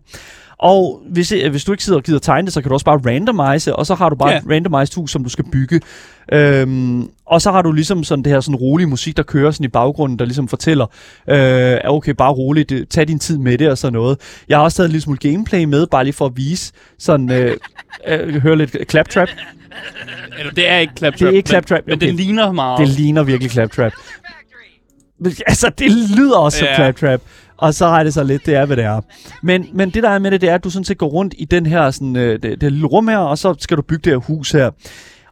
[0.59, 2.85] Og hvis, øh, hvis du ikke sidder og gider tegne det, så kan du også
[2.85, 4.41] bare randomize, og så har du bare yeah.
[4.43, 5.81] et randomized hus, som du skal bygge.
[6.31, 9.63] Øhm, og så har du ligesom sådan det her sådan rolige musik, der kører sådan
[9.65, 10.85] i baggrunden, der ligesom fortæller,
[11.29, 14.17] øh, okay, bare roligt, tag din tid med det og sådan noget.
[14.49, 17.31] Jeg har også taget en lille smule gameplay med, bare lige for at vise sådan,
[17.31, 17.57] øh,
[18.07, 19.27] øh, høre lidt claptrap.
[20.39, 21.19] Eller, det er ikke Claptrap.
[21.19, 22.07] Det er ikke men- Claptrap, Men, okay.
[22.07, 22.79] det ligner meget.
[22.79, 23.91] Det ligner virkelig claptrap.
[25.47, 26.75] Altså, det lyder også som Ja.
[26.75, 27.21] claptrap.
[27.57, 29.01] Og så har det så lidt, det er, hvad det er.
[29.43, 31.33] Men, men det, der er med det, det er, at du sådan set går rundt
[31.37, 34.01] i den her, sådan, øh, det, det lille rum her, og så skal du bygge
[34.03, 34.69] det her hus her.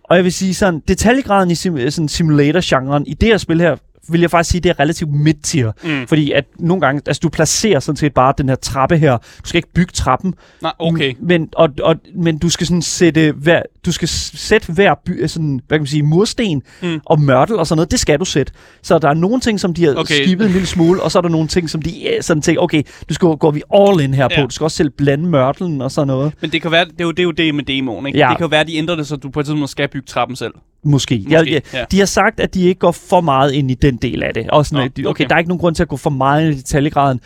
[0.04, 3.76] Og jeg vil sige sådan, detaljegraden i sim, sådan simulator-genren, i det her spil her,
[4.10, 5.72] vil jeg faktisk sige, det er relativt midt-tier.
[5.84, 6.08] Mm.
[6.08, 9.18] Fordi at nogle gange, altså du placerer sådan set bare den her trappe her.
[9.18, 11.16] Du skal ikke bygge trappen, Nej, okay.
[11.22, 15.60] men, og, og, men du skal sådan sætte hver, du skal sætte hver by, sådan,
[15.68, 17.00] hvad kan man sige, mursten Mm.
[17.06, 18.54] og mørtel og sådan noget, det skal du sætte.
[18.84, 20.24] Så der er nogle ting, som de har Okay.
[20.24, 22.62] skibet en lille smule, og så er der nogle ting, som de øh, sådan tænker,
[22.62, 24.42] okay, du skal går vi all in her Ja.
[24.42, 24.48] på.
[24.48, 26.34] Du skal også selv blande mørtelen og sådan noget.
[26.42, 28.20] Men det kan være, det er jo det, er jo det med demoen, ikke?
[28.20, 28.28] Ja.
[28.30, 30.36] Det kan jo være, de ændrer det, så du på et tidspunkt skal bygge trappen
[30.36, 30.54] selv.
[30.84, 31.18] Måske.
[31.24, 31.86] Måske, Jeg, jeg, ja.
[31.92, 34.50] De har sagt, at de ikke går for meget ind i den del af det.
[34.50, 35.26] Og sådan, Nå, at okay, okay.
[35.30, 37.20] der er ikke nogen grund til at gå for meget ind i detaljegraden.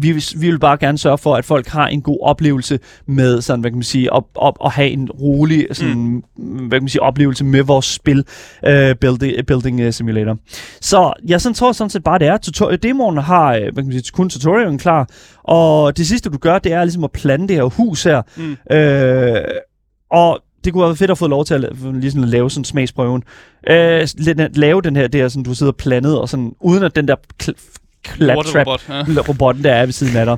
[0.00, 3.40] Vi, vil- vi vil bare gerne sørge for, at folk har en god oplevelse med
[3.40, 6.44] sådan, hvad kan man sige, at, at, at have en rolig sådan, mm.
[6.68, 8.18] hvad kan man sige, oplevelse med vores spil,
[8.68, 10.36] uh, Building, building uh, Simulator.
[10.80, 12.36] Så jeg sådan tror sådan set bare, det er.
[12.38, 15.08] Tutor- demoen har øh, hvad kan man sige, kun tutorialen klar,
[15.42, 18.22] og det sidste, du gør, det er ligesom at plante det her hus her.
[18.36, 18.56] Mm.
[18.76, 19.40] Øh,
[20.10, 23.22] og det kunne været fedt at få lov til at ligesom lave sådan smagsprøven.
[23.70, 24.08] Øh,
[24.54, 27.16] lave den her, det her, sådan, du sidder plantet, og sådan, uden at den der
[28.16, 29.22] claptrap Robot, ja.
[29.28, 30.36] robotten, der er ved siden af dig.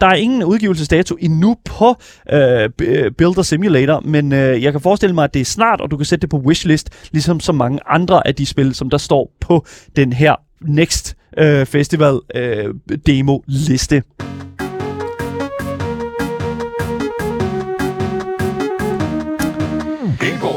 [0.00, 1.96] Der er ingen udgivelsesdato endnu på
[2.32, 5.90] øh, øh, Builder Simulator, men øh, jeg kan forestille mig, at det er snart, og
[5.90, 8.98] du kan sætte det på wishlist, ligesom så mange andre af de spil, som der
[8.98, 9.66] står på
[9.96, 12.74] den her Next øh, Festival øh,
[13.06, 14.02] demo-liste.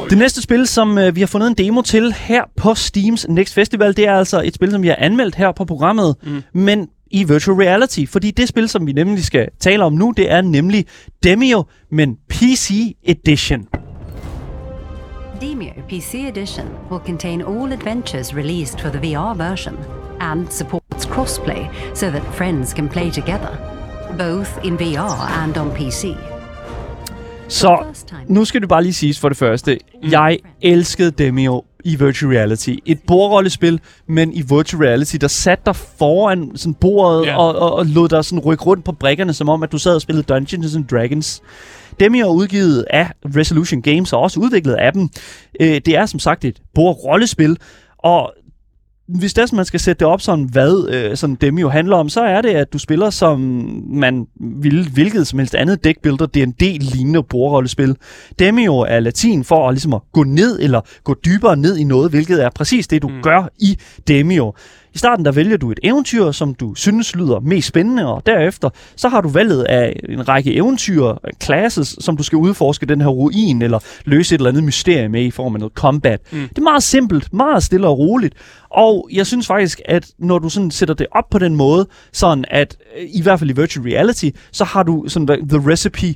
[0.10, 3.54] Det næste spil, som øh, vi har fundet en demo til her på Steams Next
[3.54, 6.44] Festival, det er altså et spil, som vi har anmeldt her på programmet, mm.
[6.54, 8.06] men i virtual reality.
[8.10, 10.86] Fordi det spil, som vi nemlig skal tale om nu, det er nemlig
[11.24, 13.68] Demio, men PC Edition.
[15.42, 19.76] Demio PC Edition will contain all adventures released for the VR version
[20.20, 23.58] and supports crossplay so that friends can play together,
[24.18, 26.35] both in VR and on PC.
[27.48, 27.84] Så
[28.28, 30.12] nu skal du bare lige sige for det første, mm.
[30.12, 32.76] jeg elskede Demio i virtual reality.
[32.86, 37.38] Et bordrollespil, men i virtual reality, der satte dig foran sådan bordet Ja.
[37.38, 39.96] og, og, og lod dig sådan rykke rundt på brikkerne, som om at du sad
[39.96, 41.42] og spillede Dungeons and Dragons.
[42.00, 45.10] Demio er udgivet af Resolution Games og også udviklet af dem.
[45.60, 47.58] Øh, det er som sagt et bordrollespil,
[47.98, 48.34] og
[49.08, 52.10] hvis det er, man skal sætte det op sådan, hvad øh, sådan Demio handler om,
[52.10, 53.40] så er det, at du spiller som
[53.90, 54.28] man
[54.62, 57.96] vil, hvilket som helst andet deckbuilder, D&D-lignende bordrollespil.
[58.40, 62.10] Demio er latin for at, ligesom at gå ned eller gå dybere ned i noget,
[62.10, 63.22] hvilket er præcis det, du mm.
[63.22, 63.78] gør i
[64.08, 64.54] Demio.
[64.96, 68.70] I starten der vælger du et eventyr, som du synes lyder mest spændende, og derefter
[68.96, 73.08] så har du valget af en række eventyr, classes, som du skal udforske den her
[73.08, 76.22] ruin, eller løse et eller andet mysterie med i form af noget combat.
[76.32, 76.40] Mm.
[76.40, 78.36] Det er meget simpelt, meget stille og roligt,
[78.76, 82.46] og jeg synes faktisk, at når du sådan sætter det op på den måde, sådan
[82.48, 86.16] at øh, i hvert fald i virtual reality, så har du sådan the- recipe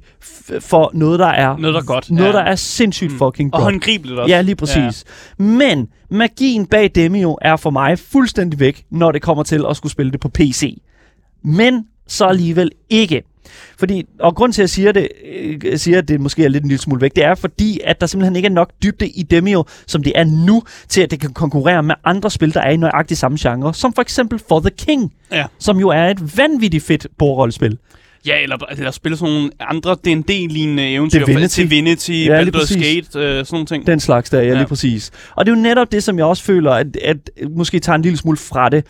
[0.60, 2.38] for noget, der er Noget, der er godt, Noget, ja.
[2.38, 3.64] der er sindssygt fucking Og godt.
[3.64, 4.36] håndgribeligt også.
[4.36, 5.06] Ja, lige præcis.
[5.40, 5.44] Ja.
[5.44, 9.92] Men magien bag Demio er for mig fuldstændig væk, når det kommer til at skulle
[9.92, 10.82] spille det på PC.
[11.44, 13.24] Men så alligevel ikke.
[13.80, 15.08] Fordi, og grund til, at jeg siger, det,
[15.64, 18.02] øh, siger, at det måske er lidt en lille smule væk, det er fordi, at
[18.02, 21.20] der simpelthen ikke er nok dybde i Demio, som det er nu, til at det
[21.20, 24.60] kan konkurrere med andre spil, der er i nøjagtig samme genre, som for eksempel For
[24.60, 25.46] the King, Ja.
[25.60, 27.78] som jo er et vanvittigt fedt bordrollespil.
[28.26, 31.26] Ja, eller, eller spille sådan nogle andre D&D-lignende eventyr.
[31.26, 31.60] Divinity.
[31.62, 32.74] Divinity, Ja, Baldur's.
[32.84, 33.88] Gate, øh, sådan nogle ting.
[33.88, 34.54] Den slags der, ja, Ja.
[34.54, 35.12] lige præcis.
[35.36, 37.18] Og det er jo netop det, som jeg også føler, at, at
[37.56, 38.86] måske tager en lille smule fra det,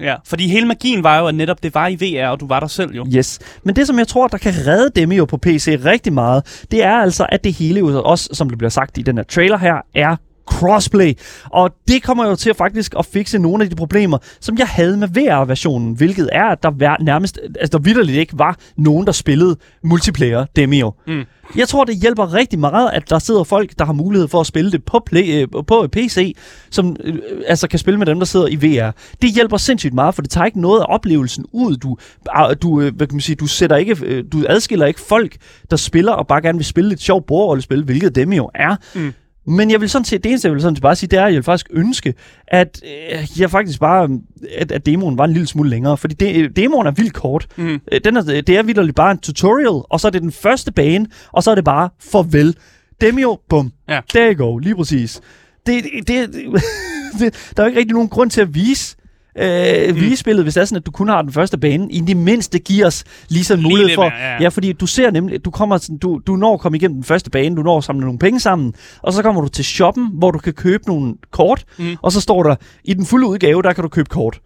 [0.00, 2.60] Ja, fordi hele magien var jo, at netop det var i VR, og du var
[2.60, 3.06] der selv jo.
[3.16, 3.38] Yes.
[3.64, 6.84] Men det, som jeg tror, der kan redde dem jo på PC rigtig meget, det
[6.84, 9.58] er altså, at det hele jo også, som det bliver sagt i den her trailer
[9.58, 10.16] her, er
[10.46, 11.14] crossplay.
[11.50, 14.66] Og det kommer jo til at faktisk at fikse nogle af de problemer, som jeg
[14.66, 19.06] havde med VR-versionen, hvilket er, at der vær- nærmest, altså der vidderligt ikke var nogen,
[19.06, 20.92] der spillede multiplayer Demio.
[21.06, 21.24] Mm.
[21.56, 24.46] Jeg tror, det hjælper rigtig meget, at der sidder folk, der har mulighed for at
[24.46, 26.36] spille det på, play, øh, på PC,
[26.70, 27.14] som øh,
[27.46, 28.90] altså kan spille med dem, der sidder i VR.
[29.22, 31.76] Det hjælper sindssygt meget, for det tager ikke noget af oplevelsen ud.
[31.76, 31.96] Du,
[32.30, 35.36] ah, du, øh, hvad kan man sige, du, sætter ikke, øh, du adskiller ikke folk,
[35.70, 38.76] der spiller og bare gerne vil spille et sjovt bordrollespil, hvilket dem jo er.
[38.94, 39.12] Mm.
[39.46, 41.24] Men jeg vil sådan set, det eneste, jeg vil sådan set bare sige, det er,
[41.24, 42.14] at jeg vil faktisk ønske,
[42.48, 42.82] at
[43.12, 44.08] øh, jeg faktisk bare,
[44.56, 45.96] at, at demoen var en lille smule længere.
[45.96, 47.46] Fordi det, demoen er vildt kort.
[47.56, 47.80] Mm.
[48.04, 51.06] Den er, det er vidderligt bare en tutorial, og så er det den første bane,
[51.32, 52.56] og så er det bare farvel.
[53.00, 53.72] Demio, bum.
[53.88, 54.00] Ja.
[54.08, 55.20] There you go, lige præcis.
[55.66, 56.34] Det, det, det,
[57.18, 58.96] det, der er jo ikke rigtig nogen grund til at vise
[59.38, 60.00] øh, mm.
[60.00, 61.92] vise spillet, hvis det er sådan, at du kun har den første bane.
[61.92, 64.02] I det mindste giver os lige sådan en Lige mulighed for...
[64.02, 64.36] mere, ja.
[64.42, 67.04] ja, fordi du ser nemlig, du, kommer, sådan- du, du når at komme igennem den
[67.04, 68.72] første bane, du når at samle nogle penge sammen,
[69.02, 71.96] og så kommer du til shoppen, hvor du kan købe nogle kort, Mm.
[72.02, 72.54] og så står der,
[72.84, 74.40] i den fulde udgave, der kan du købe kort.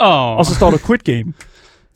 [0.00, 1.24] Åh, Og så står der quit game.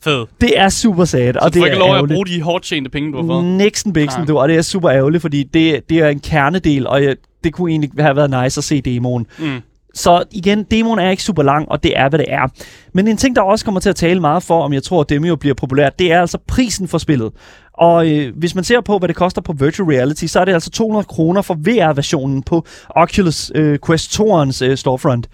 [0.03, 0.25] fed.
[0.41, 2.15] Det er super sad, og det er ikke lov at ærgerligt.
[2.15, 3.93] bruge de hårdt tjente penge, du har fået.
[3.93, 4.25] Bixen, Nej.
[4.25, 7.53] du, og det er super ærgerligt, fordi det, det er en kernedel, og jeg, det
[7.53, 9.25] kunne egentlig have været nice at se demoen.
[9.39, 9.59] Mm.
[9.93, 12.47] Så igen, demoen er ikke super lang, og det er, hvad det er.
[12.93, 15.09] Men en ting, der også kommer til at tale meget for, om jeg tror, at
[15.09, 17.31] Demio bliver populært, det er altså prisen for spillet.
[17.73, 20.53] Og øh, hvis man ser på, hvad det koster på Virtual Reality, så er det
[20.53, 25.27] altså 200 kroner for VR-versionen på Oculus øh, Quest 2'ernes øh, storefront.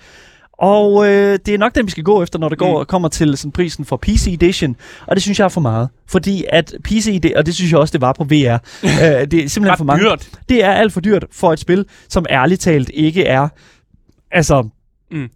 [0.53, 2.85] Og øh, det er nok den, vi skal gå efter, når det går, Mm.
[2.85, 4.75] kommer til sådan, prisen for PC Edition.
[5.07, 5.89] Og det synes jeg er for meget.
[6.07, 8.53] Fordi at PC, det, og det synes jeg også, det var på VR.
[8.83, 10.03] øh, det er simpelthen for mange.
[10.05, 10.29] dyrt.
[10.49, 13.47] Det er alt for dyrt for et spil, som ærligt talt ikke er,
[14.31, 14.69] altså,
[15.11, 15.29] Mm.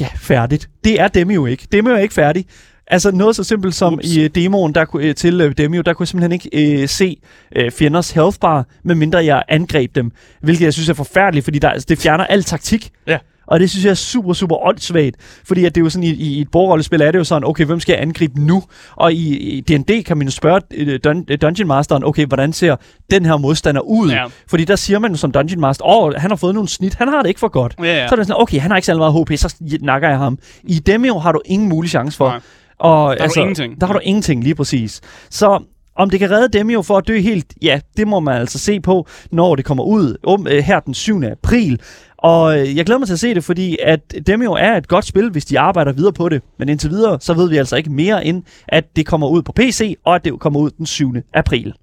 [0.00, 0.68] ja, færdigt.
[0.84, 1.66] Det er Demio ikke.
[1.72, 2.46] Demio er ikke færdig.
[2.86, 4.06] Altså noget så simpelt som Ups.
[4.16, 6.88] i uh, demoen der, kunne- øh, til uh, Demio, der kunne jeg simpelthen ikke uh,
[6.88, 7.16] se
[7.58, 10.12] uh, fjenders health bar, medmindre jeg angreb dem.
[10.40, 12.90] Hvilket jeg synes er forfærdeligt, fordi der, altså, det fjerner al taktik.
[13.06, 13.18] Ja.
[13.50, 15.16] Og det synes jeg er super, super åndssvagt.
[15.44, 17.64] Fordi at det er jo sådan, i, i et bordrollespil er det jo sådan, okay,
[17.64, 18.62] hvem skal jeg angribe nu?
[18.96, 22.52] Og i, i D&D kan man jo spørge øh, dun, øh, Dungeon Masteren, okay, hvordan
[22.52, 22.76] ser
[23.10, 24.10] den her modstander ud?
[24.10, 24.24] Ja.
[24.48, 26.94] Fordi der siger man jo som Dungeon Master, åh, oh, han har fået nogle snit,
[26.94, 27.74] han har det ikke for godt.
[27.78, 28.08] Ja, ja.
[28.08, 30.38] Så er det sådan, okay, han har ikke særlig meget HP, så nakker jeg ham.
[30.62, 32.28] I Demio har du ingen mulig chance for.
[32.28, 32.40] Nej.
[32.78, 33.80] Og, Der har du ingenting.
[33.80, 35.00] Der har du ingenting, lige præcis.
[35.30, 35.60] Så
[35.96, 38.80] om det kan redde Demio for at dø helt, ja, det må man altså se
[38.80, 41.22] på, når det kommer ud um, her den 7.
[41.32, 41.80] april.
[42.22, 45.04] Og øh, jeg glæder mig til at se det, fordi at Demio er et godt
[45.04, 46.42] spil, hvis de arbejder videre på det.
[46.58, 49.52] Men indtil videre, så ved vi altså ikke mere end, at det kommer ud på
[49.52, 51.14] PC, og at det kommer ud den 7.
[51.34, 51.74] april.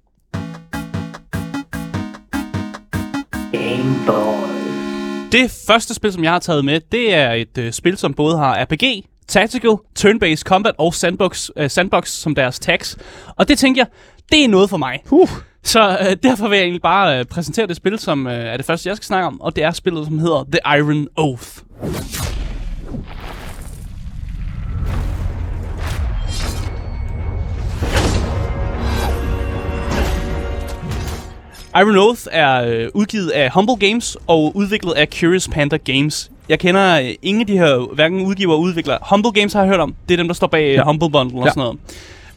[5.32, 8.38] Det første spil, som jeg har taget med, det er et øh, spil, som både
[8.38, 12.98] har RPG, Tactical, Turn-Based Combat og Sandbox, øh, Sandbox som deres tags.
[13.36, 13.86] Og det tænker jeg,
[14.32, 15.00] det er noget for mig.
[15.10, 15.28] Uh.
[15.68, 18.66] Så øh, derfor vil jeg egentlig bare øh, præsentere det spil, som øh, er det
[18.66, 19.40] første, jeg skal snakke om.
[19.40, 21.48] Og det er spillet, som hedder The Iron Oath.
[31.76, 36.30] Iron Oath er øh, udgivet af Humble Games og udviklet af Curious Panda Games.
[36.48, 38.98] Jeg kender øh, ingen af de her, hverken udgiver og udviklere.
[39.10, 39.94] Humble Games har jeg hørt om.
[40.08, 40.72] Det er dem, der står bag Ja.
[40.72, 40.84] ja.
[40.84, 41.50] Humble Bundle og Ja.
[41.50, 41.78] sådan noget.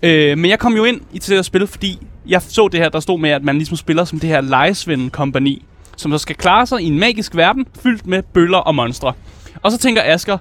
[0.03, 2.89] Øh, men jeg kom jo ind i til at spille, fordi jeg så det her,
[2.89, 5.65] der stod med, at man ligesom spiller som det her lejesvend-kompani,
[5.97, 9.13] som så skal klare sig i en magisk verden, fyldt med bøller og monstre.
[9.61, 10.37] Og så tænker Asker,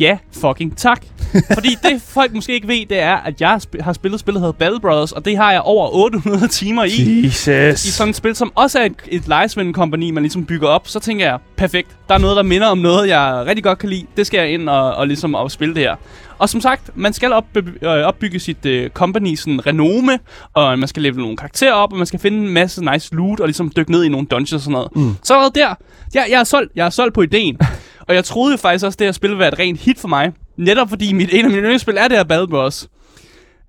[0.00, 1.02] ja, fucking tak.
[1.54, 4.46] Fordi det folk måske ikke ved, det er, at jeg sp- har spillet spillet, der
[4.46, 7.84] hedder Battle Brothers, og det har jeg over 800 timer i Jesus.
[7.84, 11.00] i sådan et spil, som også er et, et lejesvend-kompani, man ligesom bygger op, så
[11.00, 14.06] tænker jeg, perfekt, der er noget, der minder om noget, jeg rigtig godt kan lide.
[14.16, 15.96] Det skal jeg ind og, og ligesom og spille det her.
[16.38, 20.18] Og som sagt, man skal opbygge, øh, opbygge sit øh, company sådan renome,
[20.54, 23.40] og man skal level nogle karakterer op, og man skal finde en masse nice loot,
[23.40, 24.88] og ligesom dykke ned i nogle dungeons og sådan noget.
[24.96, 25.16] Mm.
[25.22, 25.74] Så der,
[26.14, 27.58] jeg, jeg, er solgt, jeg er solgt på ideen.
[28.10, 29.98] og jeg troede jo faktisk også, at det her spil ville være et rent hit
[29.98, 30.32] for mig.
[30.56, 32.88] Netop fordi mit, en af mine yndlingsspil er det her Battle Bros.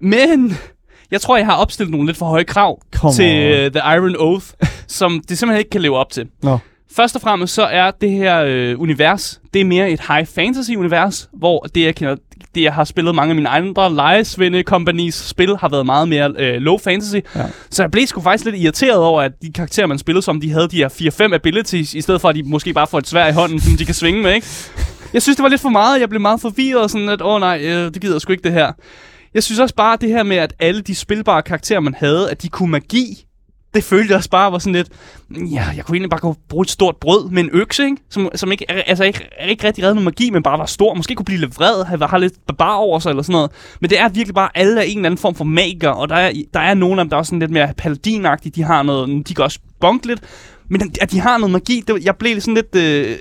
[0.01, 0.57] Men
[1.11, 3.65] jeg tror, jeg har opstillet nogle lidt for høje krav Come til on.
[3.65, 4.45] uh, The Iron Oath,
[4.87, 6.27] som det simpelthen ikke kan leve op til.
[6.43, 6.57] Nå.
[6.95, 10.71] Først og fremmest så er det her øh, univers, det er mere et high fantasy
[10.71, 12.15] univers, hvor det jeg kender,
[12.55, 16.33] det jeg har spillet mange af mine andre lejesvende companies spil har været meget mere
[16.37, 17.15] øh, low fantasy.
[17.35, 17.45] Ja.
[17.69, 20.51] Så jeg blev sgu faktisk lidt irriteret over, at de karakterer, man spillede som, de
[20.51, 20.89] havde de her
[21.29, 23.77] 4-5 abilities, i stedet for at de måske bare får et svær i hånden, som
[23.77, 24.47] de kan svinge med, ikke?
[25.13, 25.99] Jeg synes, det var lidt for meget.
[25.99, 28.43] Jeg blev meget forvirret, sådan at, åh oh, nej, øh, det gider jeg sgu ikke
[28.43, 28.71] det her.
[29.33, 32.41] Jeg synes også bare, det her med, at alle de spilbare karakterer, man havde, at
[32.41, 33.25] de kunne magi,
[33.73, 34.89] det følte jeg også bare var sådan lidt,
[35.51, 37.97] ja, jeg kunne egentlig bare gå bruge et stort brød med en økse, ikke?
[38.09, 40.93] Som, som ikke, altså ikke, ikke rigtig redde noget magi, men bare var stor.
[40.93, 43.51] Måske kunne blive lidt vred, have, have lidt barbar over sig eller sådan noget.
[43.81, 46.15] Men det er virkelig bare, alle er en eller anden form for magiker, og der
[46.15, 48.51] er, der er nogle af dem, der er også sådan lidt mere paladinagtige.
[48.55, 50.21] De har noget, de kan også bonke lidt.
[50.71, 52.75] Men at de har noget magi, det, jeg blev sådan lidt...
[52.75, 53.15] Øh,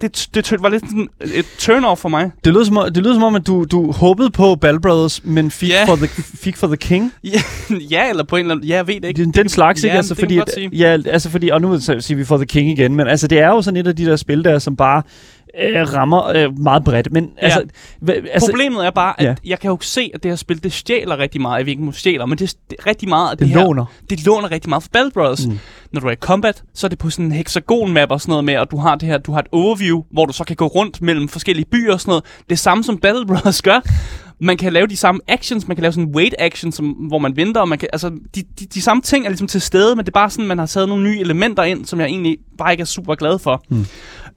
[0.00, 2.30] det, det, det var lidt sådan et turn-off for mig.
[2.44, 5.24] Det lyder, som, om- det lyder som om, at du, du håbede på Battle Brothers,
[5.24, 5.84] men fik, Ja.
[5.84, 6.06] for, the,
[6.42, 7.12] fik for the king.
[7.90, 8.68] Ja, eller på en eller anden...
[8.68, 9.24] Ja, jeg ved det ikke.
[9.24, 9.92] Den, den slags, ikke?
[9.92, 10.70] Ja, Altså, fordi, sige.
[10.72, 13.38] ja, altså fordi, og nu så siger vi for the king igen, men altså, det
[13.38, 15.02] er jo sådan et af de der spil der, som bare
[15.58, 17.12] øh, rammer øh, meget bredt.
[17.12, 17.44] Men Ja.
[17.44, 17.62] altså,
[18.00, 19.34] hva, altså Problemet er bare, at Ja.
[19.44, 21.58] jeg kan jo se, at det her spil, det stjæler rigtig meget.
[21.58, 23.64] Jeg ved ikke, om stjæler, men det, det rigtig meget af det, det her.
[23.64, 23.84] låner.
[24.10, 25.46] Det låner rigtig meget fra Battle Brothers.
[25.46, 25.58] Mm.
[25.92, 28.44] Når du er i combat, så er det på sådan en hexagon-map og sådan noget
[28.44, 30.66] med, og du har det her, du har et overview, hvor du så kan gå
[30.66, 32.24] rundt mellem forskellige byer og sådan noget.
[32.50, 33.80] Det samme som Battle Brothers gør.
[34.42, 37.18] Man kan lave de samme actions, man kan lave sådan en wait action, som, hvor
[37.18, 39.96] man venter, og man kan, altså, de, de, de samme ting er ligesom til stede,
[39.96, 42.38] men det er bare sådan, man har taget nogle nye elementer ind, som jeg egentlig
[42.58, 43.62] bare ikke er super glad for.
[43.68, 43.86] Mm.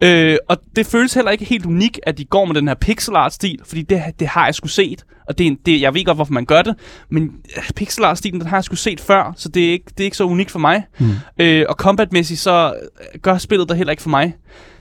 [0.03, 3.15] Øh, og det føles heller ikke helt unik, at de går med den her pixel
[3.15, 5.05] art stil, fordi det, det har jeg sgu set.
[5.27, 6.75] Og det, er en- det, jeg ved godt, hvorfor man gør det,
[7.09, 9.85] men øh, pixel art stilen, den har jeg sgu set før, så det er ikke,
[9.97, 10.83] det er ikke så unikt for mig.
[10.99, 11.09] Mm.
[11.39, 12.73] Øh, og combatmæssigt, så
[13.21, 14.35] gør spillet der heller ikke for mig.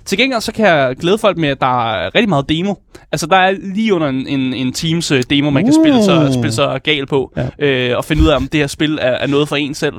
[0.05, 2.75] Til gengæld så kan jeg glæde folk med, at der er rigtig meget demo.
[3.13, 6.27] Altså, der er lige under en, en, en Teams øh, demo, man kan spille sig,
[6.29, 6.33] Uh.
[6.35, 7.67] spille sig gal på, Ja.
[7.91, 9.95] øh, og finde ud af, om det her spil er, er noget for en selv.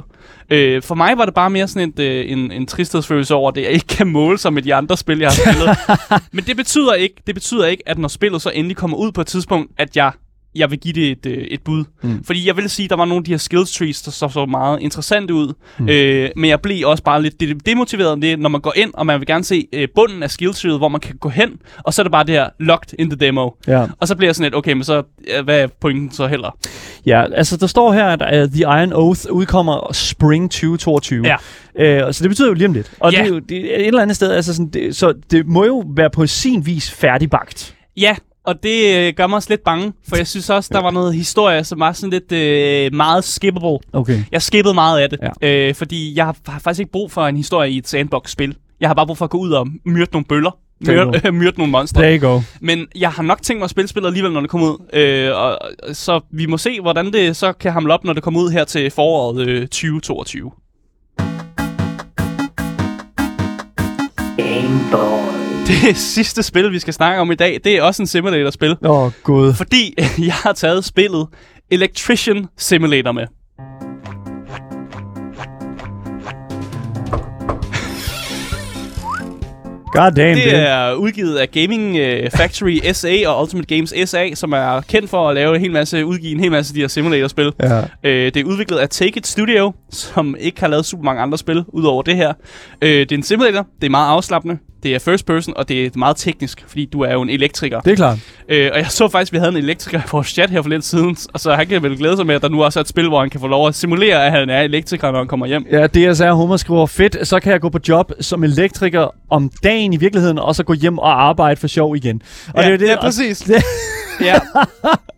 [0.49, 3.57] Øh, for mig var det bare mere sådan et, øh, en, en tristhedsfølelse over, at
[3.57, 5.77] jeg ikke kan måle sig med de andre spil, jeg har spillet.
[6.33, 9.21] Men det betyder ikke, det betyder ikke, at når spillet så endelig kommer ud på
[9.21, 10.11] et tidspunkt, at jeg
[10.55, 11.83] jeg vil give det et, øh, et bud.
[12.03, 12.23] Mm.
[12.23, 14.45] Fordi jeg vil sige, der var nogle af de her skills trees, der så, så
[14.45, 15.53] meget interessante ud.
[15.79, 15.89] Mm.
[15.89, 19.19] Øh, men jeg blev også bare lidt demotiveret det, når man går ind, og man
[19.19, 21.49] vil gerne se øh, bunden af skill treeet, hvor man kan gå hen,
[21.83, 23.49] og så er det bare det her locked in the demo.
[23.67, 23.85] Ja.
[23.99, 25.03] Og så bliver jeg sådan lidt, okay, men så,
[25.37, 26.57] øh, hvad er pointen så heller?
[27.05, 31.25] Ja, altså der står her, at uh, The Iron Oath udkommer spring 2022.
[31.75, 32.05] Ja.
[32.07, 32.91] Uh, så det betyder jo lige om lidt.
[32.99, 33.17] Og Ja.
[33.17, 35.65] det er jo det er et eller andet sted, altså sådan, det, så det må
[35.65, 37.75] jo være på sin vis færdigbagt.
[37.97, 38.15] Ja,
[38.45, 41.15] og det øh, gør mig også lidt bange, for jeg synes også, der var noget
[41.15, 43.77] historie, som var sådan lidt øh, meget skippable.
[43.93, 44.19] Okay.
[44.31, 45.47] Jeg skippede meget af det, Ja.
[45.67, 48.55] øh, fordi jeg har, har faktisk ikke brug for en historie i et sandbox-spil.
[48.79, 50.57] Jeg har bare brug for at gå ud og myrde nogle bøller.
[50.87, 52.01] Myrde, myrde nogle monstre.
[52.01, 52.41] There you go.
[52.61, 54.77] Men jeg har nok tænkt mig at spille spillet alligevel, når det kommer ud.
[54.93, 55.59] Øh, og,
[55.95, 58.63] så vi må se, hvordan det så kan hamle op, når det kommer ud her
[58.63, 60.51] til foråret øh, 2022.
[65.67, 68.75] Det sidste spil, vi skal snakke om i dag, det er også en simulator-spil.
[68.85, 69.53] Åh, oh, gud.
[69.53, 69.95] Fordi
[70.25, 71.27] jeg har taget spillet
[71.71, 73.23] Electrician Simulator med.
[79.93, 80.69] God damn, Det det.
[80.69, 85.29] er udgivet af Gaming øh, Factory SA og Ultimate Games SA, som er kendt for
[85.29, 87.51] at lave en hel masse, udgive en hel masse af de her simulator-spil.
[87.63, 87.79] Ja.
[88.03, 91.37] Øh, det er udviklet af Take It Studio, som ikke har lavet super mange andre
[91.37, 92.33] spil, udover det her.
[92.81, 95.85] Øh, det er en simulator, det er meget afslappende, det er first person, og det
[95.85, 97.79] er meget teknisk, fordi du er jo en elektriker.
[97.81, 98.17] Det er klart.
[98.49, 100.69] Øh, og jeg så faktisk, at vi havde en elektriker i vores chat her for
[100.69, 102.81] lidt siden, og så han kan vel glæde sig med, at der nu også er
[102.81, 105.27] et spil, hvor han kan få lov at simulere, at han er elektriker, når han
[105.27, 105.65] kommer hjem.
[105.71, 109.93] Ja, DSR Hummer skriver, fedt, så kan jeg gå på job som elektriker om dagen
[109.93, 112.21] i virkeligheden, og så gå hjem og arbejde for sjov igen.
[112.53, 113.39] Og ja, det er det, ja, og- præcis.
[114.19, 114.39] Det, ja.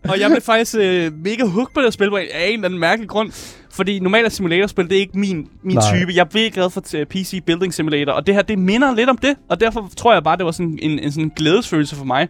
[0.09, 3.09] Og jeg blev faktisk øh, mega hooked på det spil af en eller anden mærkelig
[3.09, 3.31] grund.
[3.75, 5.83] Fordi normalt er simulatorspil, det er ikke min, min Nej.
[5.97, 6.11] type.
[6.15, 9.17] Jeg virkelig glad for t- PC Building Simulator, og det her, det minder lidt om
[9.17, 9.35] det.
[9.49, 12.27] Og derfor tror jeg bare, det var sådan en, en sådan glædesfølelse for mig.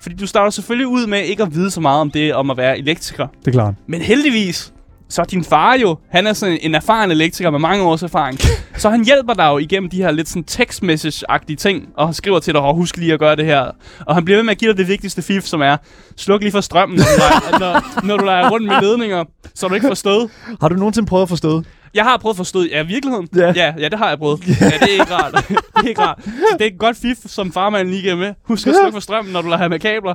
[0.00, 2.56] Fordi du starter selvfølgelig ud med ikke at vide så meget om det, om at
[2.56, 3.26] være elektriker.
[3.40, 3.74] det er klart.
[3.86, 4.72] Men heldigvis,
[5.08, 8.38] så din far jo, han er sådan en erfaren elektriker med mange års erfaring.
[8.82, 12.38] så han hjælper dig jo igennem de her lidt sådan text message-agtige ting, og skriver
[12.38, 13.70] til dig, og husk lige at gøre det her.
[14.06, 15.76] Og han bliver ved med at give dig det vigtigste fif, som er,
[16.16, 19.68] sluk lige for strømmen, når du leger, når, når du leger rundt med ledninger, så
[19.68, 20.28] du ikke får stød.
[20.60, 21.62] Har du nogensinde prøvet at forstå?
[21.94, 23.28] Jeg har prøvet at forstå, ja, virkeligheden.
[23.36, 23.52] Ja.
[23.56, 24.40] ja, ja, det har jeg prøvet.
[24.60, 25.44] Ja, det er ikke rart.
[25.48, 26.24] det er ikke rart.
[26.58, 28.34] Det er et godt fif, som farmand lige giver med.
[28.42, 30.14] Husk at slukke for strømmen, når du leger med kabler.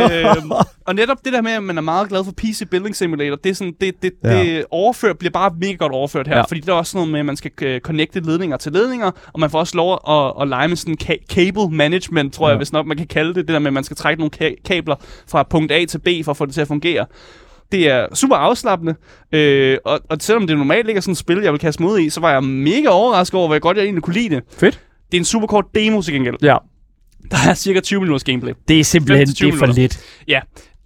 [0.00, 0.50] øhm,
[0.86, 3.50] og netop det der med, at man er meget glad for PC Building Simulator, det,
[3.50, 4.30] er sådan, det, det, Ja.
[4.38, 4.44] ja.
[4.44, 6.34] det overført, bliver bare mega godt overført her.
[6.34, 6.38] Ja.
[6.38, 6.44] Ja.
[6.44, 9.10] Fordi der er også sådan noget med, at man skal øh, connecte ledninger til ledninger,
[9.32, 12.48] og man får også lov at, at lege med sådan ka- cable management, tror ja.
[12.48, 12.52] Ja.
[12.52, 13.36] jeg, hvis nok man kan kalde det.
[13.36, 14.96] Det der med, at man skal trække nogle ka- kabler
[15.30, 17.06] fra punkt A til B, for at få det til at fungere.
[17.72, 18.94] Det er super afslappende,
[19.32, 21.98] øh, og, og selvom det normalt ikke er sådan et spil, jeg vil kaste ud
[21.98, 24.42] i, så var jeg mega overrasket over, hvor godt jeg egentlig kunne lide det.
[24.58, 24.80] Fedt.
[25.12, 26.36] Det er en super kort demo til gengæld.
[26.42, 26.56] Ja.
[27.30, 28.52] Der er cirka 20 minutters gameplay.
[28.68, 29.82] Det er simpelthen 15-20 det er for minutter.
[29.82, 30.00] lidt.
[30.28, 30.40] Ja.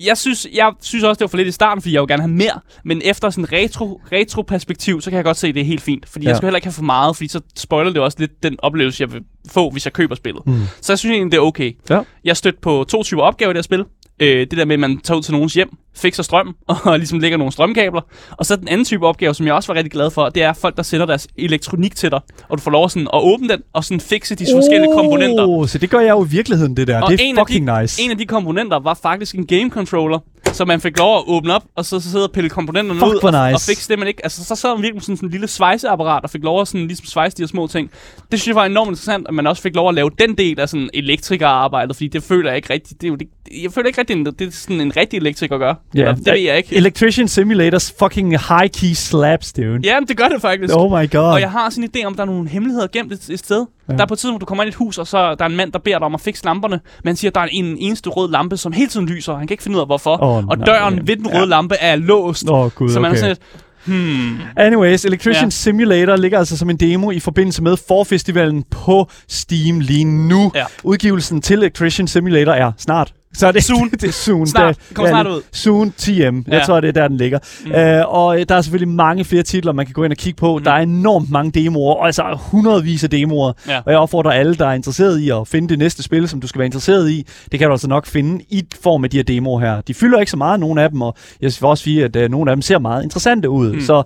[0.04, 2.22] Jeg synes, jeg synes også, det var for lidt i starten, fordi jeg vil gerne
[2.22, 2.60] have mere.
[2.84, 6.08] Men efter sådan retro, retro-perspektiv, så kan jeg godt se, at det er helt fint.
[6.08, 6.28] Fordi ja.
[6.28, 6.30] Ja.
[6.30, 9.02] jeg skal heller ikke have for meget, fordi så spoiler det også lidt den oplevelse,
[9.02, 9.20] jeg vil
[9.50, 10.42] få, hvis jeg køber spillet.
[10.46, 10.60] Mm.
[10.80, 11.72] Så jeg synes egentlig, det er okay.
[11.90, 12.00] Ja.
[12.24, 13.84] Jeg stødte på to typer opgaver i det her spil.
[14.20, 15.68] Øh, det der med, at man tager ud til nogens hjem,
[16.00, 18.00] fikser strøm, og ligesom lægger nogle strømkabler.
[18.30, 20.52] Og så den anden type opgave, som jeg også var rigtig glad for, det er
[20.52, 22.20] folk, der sender deres elektronik til dig.
[22.48, 25.46] Og du får lov sådan at åbne den, og sådan fikse de forskellige komponenter.
[25.46, 27.02] Oh, så det gør jeg jo i virkeligheden, det der.
[27.02, 28.02] Og det er fucking de, nice.
[28.02, 30.18] En af de komponenter var faktisk en game controller,
[30.52, 33.14] så man fik lov at åbne op, og så, så sidde og pille komponenterne Fuck,
[33.14, 33.54] ud, og, nice.
[33.54, 34.24] og fikse det, man ikke...
[34.24, 36.86] Altså, så sad man virkelig sådan, sådan en lille svejseapparat, og fik lov at sådan,
[36.86, 37.90] ligesom svejse de her små ting.
[38.30, 40.60] Det synes jeg var enormt interessant, at man også fik lov at lave den del
[40.60, 43.00] af sådan elektrikerarbejdet, fordi det føler jeg ikke rigtigt...
[43.00, 43.28] Det er jo, det,
[43.62, 45.74] jeg føler ikke rigtigt, at det er sådan en rigtig elektriker gør.
[45.94, 46.00] Ja.
[46.00, 46.76] Eller, det ved jeg ikke.
[46.76, 49.80] Electrician Simulators fucking high-key slaps, dude.
[49.84, 50.74] Ja, men det gør det faktisk.
[50.76, 51.20] Oh my god.
[51.20, 53.58] Og jeg har sådan en idé om, der er nogle hemmeligheder gemt et, et sted.
[53.88, 53.92] Ja.
[53.92, 53.96] Ja.
[53.96, 55.48] Der er på et tidspunkt, du kommer ind i et hus, og så der er
[55.48, 56.80] en mand, der beder dig om at fikse lamperne.
[57.04, 59.36] Men han siger, at der er en eneste rød lampe, som hele tiden lyser.
[59.36, 60.22] Han kan ikke finde ud af, hvorfor.
[60.22, 61.02] Åh, og nej, døren okay.
[61.06, 61.38] ved den Ja.
[61.38, 62.44] røde lampe er låst.
[62.48, 63.16] Oh, gud, så man okay.
[63.16, 63.40] er sådan lidt,
[63.84, 64.38] hmm.
[64.56, 65.46] Anyways, Electrician ja.
[65.46, 65.50] Ja.
[65.50, 70.52] Simulator ligger altså som en demo i forbindelse med Forfestivalen på Steam lige nu.
[70.54, 70.64] Ja.
[70.84, 73.12] Udgivelsen til Electrician Simulator er snart.
[73.34, 73.90] Så er det Soon.
[74.00, 74.46] det er soon.
[74.46, 74.76] Snart.
[74.88, 75.42] Det Kommer snart ud.
[75.52, 76.10] Soon TM.
[76.12, 76.62] Jeg Ja.
[76.66, 77.38] tror, det er der, den ligger.
[77.64, 77.70] Mm.
[78.06, 80.36] Uh, og øh, der er selvfølgelig mange flere titler, man kan gå ind og kigge
[80.36, 80.58] på.
[80.58, 80.64] Mm.
[80.64, 83.52] Der er enormt mange demoer, og altså hundredvis af demoer.
[83.68, 83.78] Ja.
[83.86, 86.46] Og jeg opfordrer alle, der er interesseret i at finde det næste spil, som du
[86.46, 87.26] skal være interesseret i.
[87.52, 89.80] Det kan du altså nok finde i form af de her demoer her.
[89.80, 92.22] De fylder ikke så meget, nogle af dem, og jeg vil også sige, at uh,
[92.30, 93.72] nogle af dem ser meget interessante ud.
[93.72, 93.80] Mm.
[93.80, 94.02] Så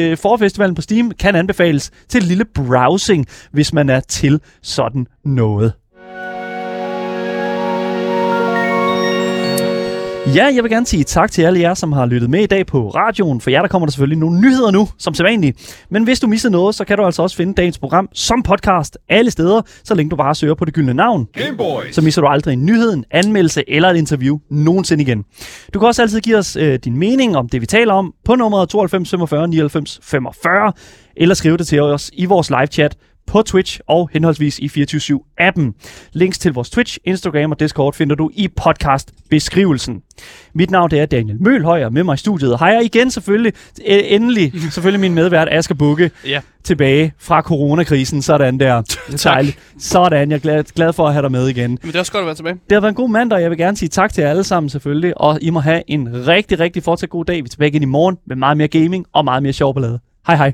[0.12, 5.06] uh, forfestivalen på Steam kan anbefales til et lille browsing, hvis man er til sådan
[5.24, 5.72] noget.
[10.26, 12.66] Ja, jeg vil gerne sige tak til alle jer, som har lyttet med i dag
[12.66, 13.40] på radioen.
[13.40, 15.84] For jer, der kommer der selvfølgelig nogle nyheder nu, som sædvanligt.
[15.90, 18.98] Men hvis du misser noget, så kan du altså også finde dagens program som podcast
[19.08, 21.26] alle steder, så længe du bare søger på det gyldne navn.
[21.32, 21.94] Gameboys.
[21.94, 25.24] Så misser du aldrig en nyhed, en anmeldelse eller et interview nogensinde igen.
[25.74, 28.34] Du kan også altid give os øh, din mening om det, vi taler om, på
[28.34, 30.72] nummeret 92 45 99 45,
[31.16, 32.96] eller skrive det til os i vores live chat
[33.26, 35.62] på Twitch og henholdsvis i 24-7-appen.
[36.12, 40.02] Links til vores Twitch, Instagram og Discord finder du i podcast-beskrivelsen.
[40.54, 43.52] Mit navn det er Daniel Mølhøj, og med mig i studiet har jeg igen selvfølgelig,
[43.88, 46.40] øh, endelig selvfølgelig min medvært Asger Bukke, Ja.
[46.64, 48.22] tilbage fra coronakrisen.
[48.22, 48.82] Sådan der.
[49.24, 49.58] Dejligt.
[49.78, 51.70] Sådan, jeg er glad, glad for at have dig med igen.
[51.70, 52.54] Men det er også godt at være tilbage.
[52.54, 54.44] Det har været en god mandag, og jeg vil gerne sige tak til jer alle
[54.44, 55.20] sammen selvfølgelig.
[55.20, 57.36] Og I må have en rigtig, rigtig fortsat god dag.
[57.36, 60.00] Vi er tilbage igen i morgen med meget mere gaming og meget mere sjov ballade.
[60.26, 60.52] Hej hej.